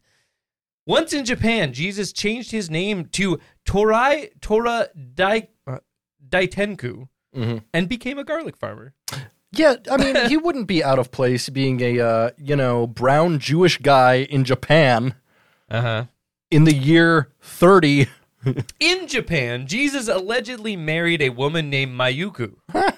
[0.86, 5.78] Once in Japan, Jesus changed his name to Torai Tora Dai, uh,
[6.28, 7.64] Daitenku Mhm.
[7.74, 8.93] and became a garlic farmer.
[9.51, 13.39] Yeah, I mean, he wouldn't be out of place being a uh, you know, brown
[13.39, 15.16] Jewish guy in Japan
[15.70, 16.06] Uh-huh.
[16.51, 18.08] in the year 30.
[18.80, 22.56] In Japan, Jesus allegedly married a woman named Mayuko.
[22.74, 22.91] uh,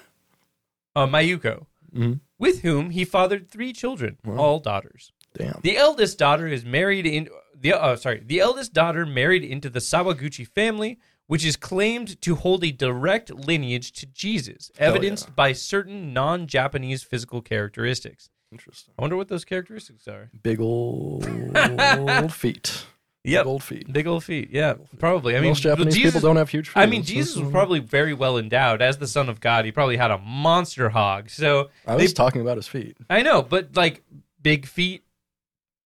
[1.06, 2.20] Mayuko, Mhm.
[2.38, 5.12] with whom he fathered three children, all daughters.
[5.36, 5.60] Damn.
[5.62, 7.28] The eldest daughter is married in
[7.58, 12.34] the uh, sorry, the eldest daughter married into the Sawaguchi family, which is claimed to
[12.34, 18.28] hold a direct lineage to Jesus, evidenced by certain non-Japanese physical characteristics.
[18.52, 18.94] Interesting.
[18.98, 20.30] I wonder what those characteristics are.
[20.42, 21.24] Big old
[22.32, 22.86] feet.
[23.26, 23.42] Yep.
[23.44, 23.92] Big old feet.
[23.92, 24.50] Big old feet.
[24.52, 25.36] Yeah, probably.
[25.36, 26.80] I mean, Most Japanese Jesus, people don't have huge feet.
[26.80, 29.64] I mean, so- Jesus was probably very well endowed as the Son of God.
[29.64, 31.28] He probably had a monster hog.
[31.30, 32.96] So I they- was talking about his feet.
[33.10, 34.02] I know, but like
[34.40, 35.02] big feet,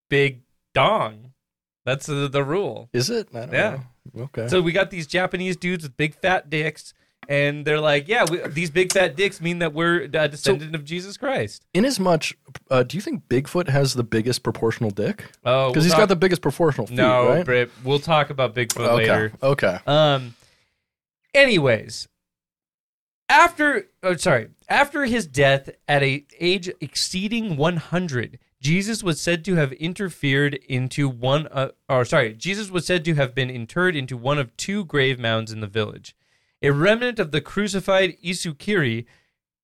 [0.09, 0.43] big
[0.74, 1.32] dong.
[1.86, 2.88] That's the, the rule.
[2.93, 3.28] Is it?
[3.34, 3.78] I don't Yeah.
[4.14, 4.22] know.
[4.24, 4.49] Okay.
[4.49, 6.93] So we got these Japanese dudes with big fat dicks,
[7.30, 10.84] and they're like, yeah, we, these big fat dicks mean that we're a descendant of
[10.84, 11.64] Jesus Christ.
[11.72, 12.36] in as much,
[12.72, 15.30] uh, do you think Bigfoot has the biggest proportional dick?
[15.44, 17.44] Oh, Because we'll he's talk- got the biggest proportional feet, no, right?
[17.44, 17.70] Britt.
[17.84, 18.94] We'll talk about Bigfoot okay.
[18.94, 19.32] later.
[19.42, 19.78] Okay.
[19.86, 20.34] Um.
[21.32, 22.08] Anyways,
[23.28, 29.54] after oh, sorry, after his death at a age exceeding 100, Jesus was said to
[29.54, 31.46] have interfered into one.
[31.46, 35.20] Uh, or sorry, Jesus was said to have been interred into one of two grave
[35.20, 36.16] mounds in the village.
[36.62, 39.06] A remnant of the crucified Isukiri,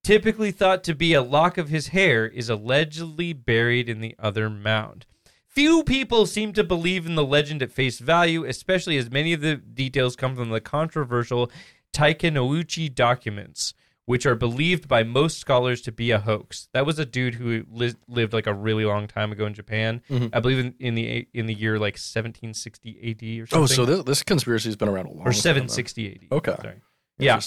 [0.03, 4.49] typically thought to be a lock of his hair, is allegedly buried in the other
[4.49, 5.05] mound.
[5.47, 9.41] Few people seem to believe in the legend at face value, especially as many of
[9.41, 11.51] the details come from the controversial
[11.93, 13.73] Takenouchi documents,
[14.05, 16.69] which are believed by most scholars to be a hoax.
[16.73, 20.01] That was a dude who li- lived like a really long time ago in Japan.
[20.09, 20.29] Mhm.
[20.31, 23.63] I believe in, in the in the year like 1760 AD or something.
[23.63, 25.41] Oh, so this, this conspiracy has been around a long or time.
[25.41, 26.35] 760 AD.
[26.37, 26.55] Okay.
[26.61, 26.75] Sorry.
[27.19, 27.39] Yeah.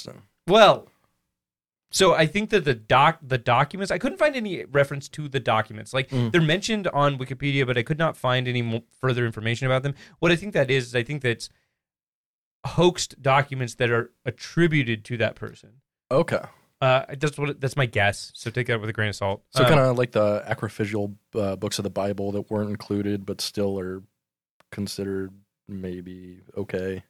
[0.47, 0.89] Well,
[1.93, 5.41] so I think that the doc the documents I couldn't find any reference to the
[5.41, 5.93] documents.
[5.93, 6.31] Like Mm.
[6.33, 9.95] they're mentioned on Wikipedia, but I could not find any mo- further information about them.
[10.21, 11.49] What I think that is, is I think that's
[12.67, 15.81] hoaxed documents that are attributed to that person.
[16.11, 16.41] Okay.
[16.81, 18.33] Uh, that's what that's my guess.
[18.35, 19.43] So take that with a grain of salt.
[19.51, 23.27] So Uh, kind of like the acrophygial uh, books of the Bible that weren't included,
[23.27, 24.03] but still are
[24.73, 25.33] considered
[25.69, 27.05] maybe okay.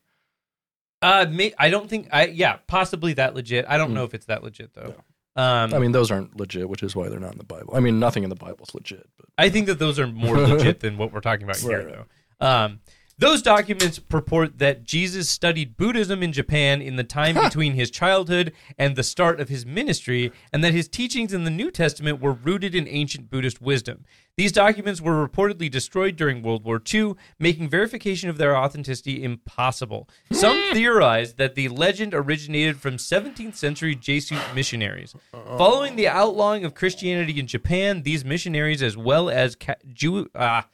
[1.03, 3.65] Uh, may, I don't think I yeah possibly that legit.
[3.69, 3.95] I don't Mm.
[3.95, 4.95] know if it's that legit though.
[5.37, 7.75] Um, I mean, those aren't legit, which is why they're not in the Bible.
[7.75, 9.09] I mean, nothing in the Bible is legit.
[9.17, 12.07] But I think that those are more legit than what we're talking about here, right.
[12.41, 12.47] though.
[12.47, 12.81] Um,
[13.21, 18.53] those documents purport that Jesus studied Buddhism in Japan in the time between his childhood
[18.79, 22.33] and the start of his ministry, and that his teachings in the New Testament were
[22.33, 24.07] rooted in ancient Buddhist wisdom.
[24.39, 30.09] These documents were reportedly destroyed during World War II, making verification of their authenticity impossible.
[30.33, 35.15] Some theorize that the legend originated from 17th century Jesuit missionaries.
[35.59, 40.69] Following the outlawing of Christianity in Japan, these missionaries, as well as ca- Jew, ah,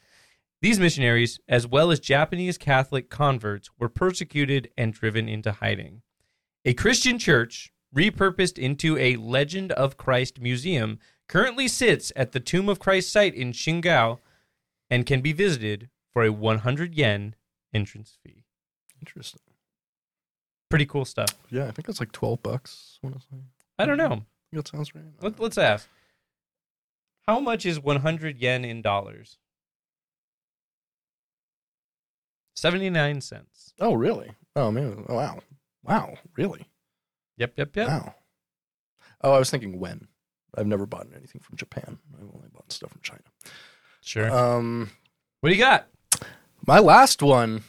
[0.61, 6.01] these missionaries, as well as Japanese Catholic converts, were persecuted and driven into hiding.
[6.65, 12.69] A Christian church repurposed into a Legend of Christ museum currently sits at the Tomb
[12.69, 14.19] of Christ site in Shingo
[14.89, 17.35] and can be visited for a 100 yen
[17.73, 18.45] entrance fee.
[18.99, 19.41] Interesting.
[20.69, 21.29] Pretty cool stuff.
[21.49, 22.99] Yeah, I think it's like twelve bucks.
[23.05, 23.83] I.
[23.83, 24.23] I don't know.
[24.51, 25.03] That sounds right.
[25.21, 25.87] Let, let's ask.
[27.27, 29.37] How much is 100 yen in dollars?
[32.57, 33.73] 79 cents.
[33.79, 34.31] Oh, really?
[34.55, 35.05] Oh man!
[35.07, 35.39] Oh, Wow!
[35.83, 36.15] Wow!
[36.35, 36.65] Really?
[37.37, 37.87] Yep, yep, yep.
[37.87, 38.15] Wow.
[39.21, 40.07] Oh, I was thinking when.
[40.57, 41.99] I've never bought anything from Japan.
[42.15, 43.21] I've only bought stuff from China.
[44.01, 44.31] Sure.
[44.31, 44.89] Um,
[45.41, 45.87] what do you got?
[46.65, 47.61] my last one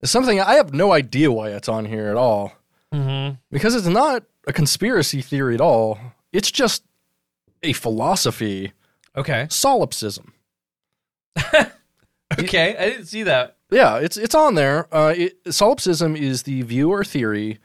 [0.00, 2.52] is something I have no idea why it's on here at all
[2.92, 3.36] Mm-hmm.
[3.52, 5.98] because it's not a conspiracy theory at all.
[6.32, 6.82] It's just
[7.62, 8.72] a philosophy,
[9.16, 9.46] Okay.
[9.48, 10.32] solipsism.
[12.38, 12.74] Okay.
[12.76, 13.56] I didn't see that.
[13.72, 14.86] Yeah, it's it's on there.
[14.94, 17.58] Uh, it, solipsism is the view or theory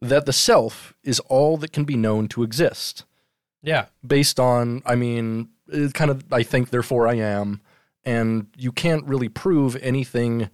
[0.00, 3.04] that the self is all that can be known to exist.
[3.60, 3.86] Yeah.
[4.06, 7.60] based on i mean it kind of i think therefore i am
[8.04, 10.48] and you can't really prove anything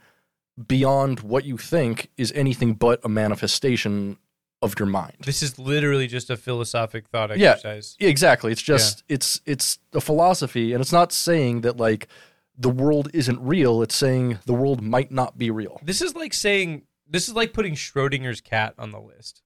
[0.67, 4.17] beyond what you think is anything but a manifestation
[4.63, 7.95] of your mind This is literally just a philosophic thought exercise.
[8.01, 8.09] Yeah.
[8.09, 12.09] exactly it's just it's it's a philosophy and it's not saying that like
[12.57, 16.33] the world isn't real it's saying the world might not be real This is like
[16.35, 19.43] saying this is like putting Schrodinger's cat on the list.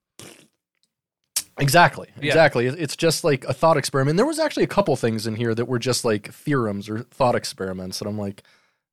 [1.59, 2.09] Exactly.
[2.21, 2.27] Yeah.
[2.29, 2.67] Exactly.
[2.67, 4.17] It- It's just like a thought experiment.
[4.17, 7.35] There was actually a couple things in here that were just like theorems or thought
[7.35, 8.43] experiments, and I'm like,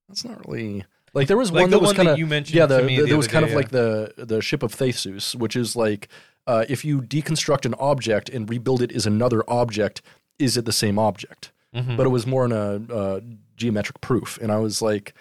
[0.07, 2.55] that's not really like there was Like one the that was kind of you mentioned
[2.55, 5.35] Yeah, the, the- the there was kind day, of like the the ship of Theseus,
[5.35, 6.07] which is like
[6.47, 10.01] uh, if you deconstruct an object and rebuild it as another object,
[10.39, 11.51] is it the same object?
[11.75, 11.97] Mhm.
[11.97, 13.19] But it was more in a uh,
[13.55, 15.13] geometric proof, and I was like,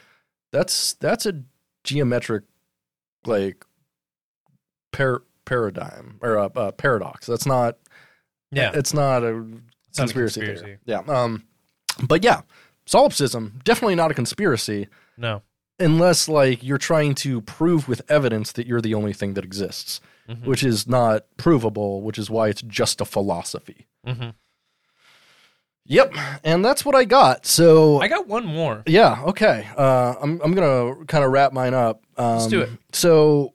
[0.52, 1.42] that's that's a
[1.84, 2.44] geometric
[3.26, 3.64] like
[4.92, 7.26] par- paradigm or a, a paradox.
[7.26, 7.78] That's not
[8.50, 8.70] yeah.
[8.74, 9.38] it's not a
[9.88, 10.64] It's not a conspiracy, conspiracy.
[10.64, 10.78] theory.
[10.86, 11.00] Yeah.
[11.08, 11.44] Um,
[12.02, 12.42] but yeah,
[12.86, 15.42] solipsism definitely not a conspiracy No.
[15.78, 20.00] unless like you're trying to prove with evidence that you're the only thing that exists,
[20.28, 20.44] Mhm.
[20.44, 22.00] which is not provable.
[22.02, 23.86] Which is why it's just a philosophy.
[24.06, 24.30] hmm
[25.86, 26.14] Yep,
[26.44, 27.44] and that's what I got.
[27.46, 28.82] So I got one more.
[28.86, 29.68] yeah, okay.
[29.76, 32.02] Uh, I'm I'm gonna kind of wrap mine up.
[32.16, 32.70] Um, Let's do it.
[32.92, 33.52] So,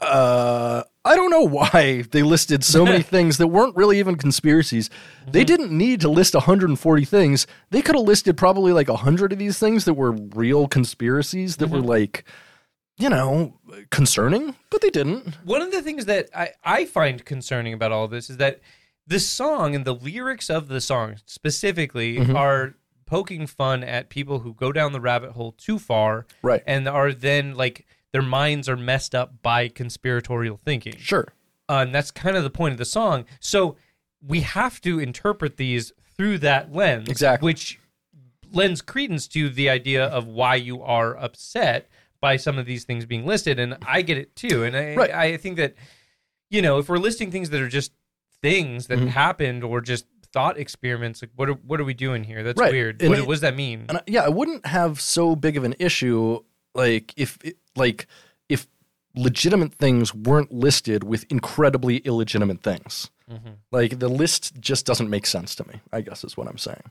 [0.00, 4.88] uh, I don't know why they listed so many things that weren't really even conspiracies.
[4.88, 5.30] Mm-hmm.
[5.32, 7.46] They didn't need to list 140 things.
[7.70, 11.66] They could have listed probably like 100 of these things that were real conspiracies that
[11.66, 11.74] Mm-hmm.
[11.74, 12.24] were like,
[12.98, 13.58] you know,
[13.90, 15.34] concerning, but they didn't.
[15.44, 18.60] One of the things that I, I find concerning about all this is that
[19.06, 22.34] the song and the lyrics of the song specifically Mhm.
[22.36, 22.74] are
[23.06, 26.62] poking fun at people who go down the rabbit hole too far Right.
[26.66, 30.96] and are then like their minds are messed up by conspiratorial thinking.
[30.98, 31.32] Sure.
[31.68, 33.24] Uh, and that's kind of the point of the song.
[33.40, 33.76] So
[34.20, 37.44] we have to interpret these through that lens, Exactly.
[37.46, 37.78] which
[38.52, 41.88] lends credence to the idea of why you are upset
[42.20, 43.58] by some of these things being listed.
[43.58, 44.62] And I get it too.
[44.62, 45.10] And I, Right.
[45.10, 45.74] I think that,
[46.50, 47.92] you know, if we're listing things that are just
[48.42, 49.08] things that Mhm.
[49.08, 52.42] happened or just thought experiments, like what are, what are we doing here?
[52.42, 52.72] That's Right.
[52.72, 53.00] weird.
[53.02, 53.84] What, it- what does that mean?
[53.88, 56.40] And I- yeah, I wouldn't have so big of an issue
[56.74, 58.06] like if it- like
[58.48, 58.66] if
[59.14, 63.10] legitimate things weren't listed with incredibly illegitimate things.
[63.30, 63.56] Mhm.
[63.70, 65.80] Like the list just doesn't make sense to me.
[65.92, 66.82] I guess is what I'm saying.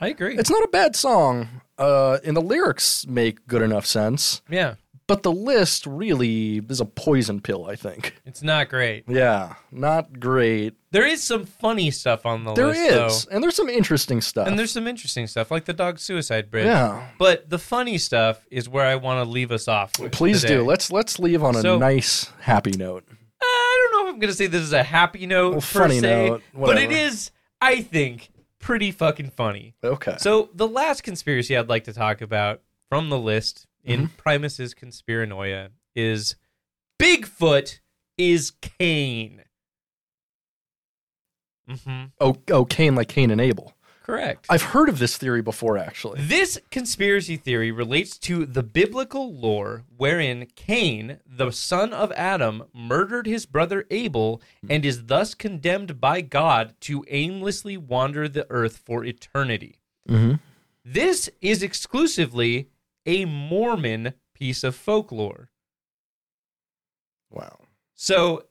[0.00, 0.36] I agree.
[0.36, 1.48] It's not a bad song,
[1.78, 4.40] uh, and the lyrics make good enough sense.
[4.48, 4.74] yeah,
[5.10, 7.66] But the list really is a poison pill.
[7.66, 8.14] I think.
[8.24, 9.04] it's not great.
[9.08, 10.74] Yeah, not great.
[10.92, 13.34] There is some funny stuff on the There list, is, though.
[13.34, 14.46] and there's some interesting stuff.
[14.46, 16.66] And there's some interesting stuff, like the dog suicide bridge.
[16.66, 17.08] yeah.
[17.18, 19.98] But the funny stuff is where I want to leave us off.
[19.98, 20.54] With Please today.
[20.54, 20.64] do.
[20.64, 23.04] Let's let's leave on a So- nice happy note.
[23.08, 23.12] Uh,
[23.44, 25.80] I don't know if I'm going to say this is a happy note Well, per
[25.80, 26.92] funny se, note, but it whatever.
[26.92, 27.30] is,
[27.60, 29.74] I think, pretty fucking funny.
[29.82, 30.16] Okay.
[30.18, 34.16] So the last conspiracy I'd like to talk about from the list in Mm-hmm.
[34.16, 36.36] Primus's conspiranoia is
[37.00, 37.80] Bigfoot
[38.18, 39.42] is Cain.
[41.68, 43.74] hmm Oh, oh, Cain like Cain and Abel.
[44.02, 44.46] Correct.
[44.48, 46.20] I've heard of this theory before, actually.
[46.22, 53.26] This conspiracy theory relates to the biblical lore wherein Cain, the son of Adam, murdered
[53.26, 59.04] his brother Abel and is thus condemned by God to aimlessly wander the earth for
[59.04, 59.78] eternity.
[60.08, 60.36] Mm-hmm.
[60.84, 62.69] This is exclusively
[63.06, 65.50] a Mormon piece of folklore.
[67.30, 67.66] Wow.
[67.94, 68.46] So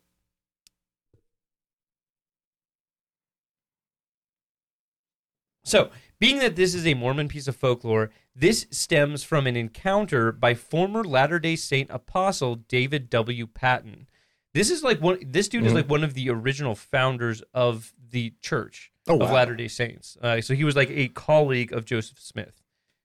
[5.63, 10.31] So, being that this is a Mormon piece of folklore, this stems from an encounter
[10.31, 13.45] by former Latter day Saint apostle David W.
[13.45, 14.07] Patten.
[14.53, 15.19] This is like one.
[15.25, 15.75] This dude is Mhm.
[15.75, 19.33] like one of the original founders of the Church Oh, of wow.
[19.33, 20.17] Latter Day Saints.
[20.21, 22.63] Uh, so he was like a colleague of Joseph Smith.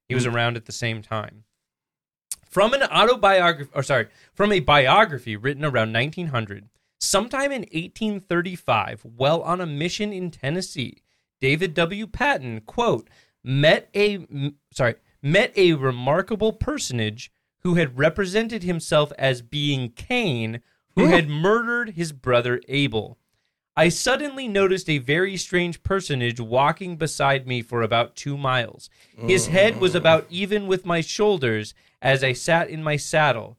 [0.08, 1.44] He was around at the same time.
[2.48, 6.68] From an autobiography, or sorry, from a biography written around 1900,
[7.00, 11.02] sometime in 1835, while on a mission in Tennessee,
[11.40, 12.06] David W.
[12.06, 13.08] Patten, quote,
[13.42, 14.26] met a,
[14.72, 14.94] sorry
[15.24, 20.60] met a remarkable personage who had represented himself as being Cain,
[20.94, 23.18] who had murdered his brother Abel.
[23.76, 28.88] I suddenly noticed a very strange personage walking beside me for about two miles.
[29.16, 29.96] His head was mm.
[29.96, 33.56] about even with my shoulders as I sat in my saddle.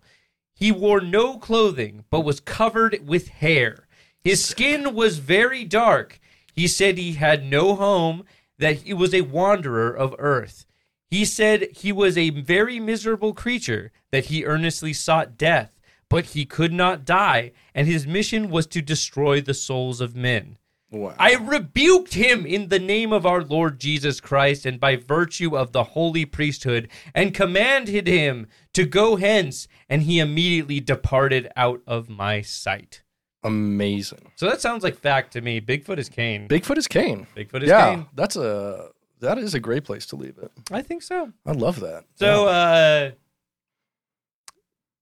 [0.53, 3.87] He wore no clothing, but was covered with hair.
[4.23, 6.19] His skin was very dark.
[6.53, 8.23] He said he had no home,
[8.57, 10.65] that he was a wanderer of earth.
[11.09, 15.74] He said he was a very miserable creature, that he earnestly sought death,
[16.09, 20.57] but he could not die, and his mission was to destroy the souls of men.
[20.91, 21.15] Wow.
[21.19, 25.71] I rebuked him in the name of our Lord Jesus Christ and by virtue of
[25.73, 32.07] the holy priesthood, and commanded him to go hence, and he immediately departed out of
[32.07, 33.01] my sight.
[33.43, 34.31] Amazing.
[34.35, 35.59] So that sounds like fact to me.
[35.59, 36.47] Bigfoot is Cain.
[36.47, 37.27] Bigfoot is Cain.
[37.35, 38.05] Bigfoot is yeah, Cain.
[38.15, 38.89] that's a
[39.19, 40.51] that is a great place to leave it.
[40.71, 41.31] I think so.
[41.45, 42.05] I love that.
[42.15, 42.49] So Yeah.
[42.51, 43.11] uh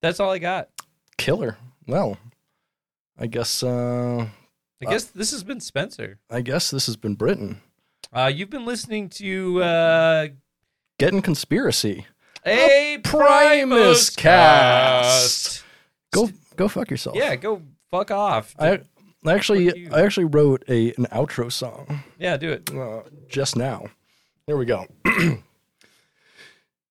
[0.01, 0.69] that's all I got.
[1.23, 1.57] Killer.
[1.87, 2.17] Well,
[3.17, 4.27] I guess uh
[4.81, 6.19] I guess this has been Spencer.
[6.29, 7.61] I guess this has been Britain.
[8.11, 10.27] Uh you've been listening to uh
[10.99, 12.05] Getting conspiracy.
[12.45, 15.63] a Primus Primus cast.
[15.63, 15.63] cast.
[16.11, 17.15] Go go fuck yourself.
[17.15, 18.53] Yeah, go fuck off.
[18.59, 18.81] I
[19.25, 22.69] I actually I actually wrote a an outro song yeah, do it.
[22.73, 23.87] uh, just now.
[24.47, 24.85] Here we go.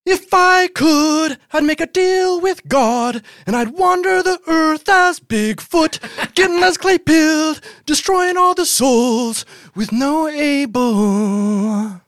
[0.05, 5.21] If I could, I'd make a deal with God, and I'd wander the earth as
[5.21, 9.47] Bigfoot, getting as Claypill, destroying all the souls
[9.77, 12.01] with no able.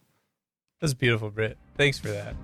[0.80, 1.56] That's beautiful, Britt.
[1.76, 2.34] Thanks for that.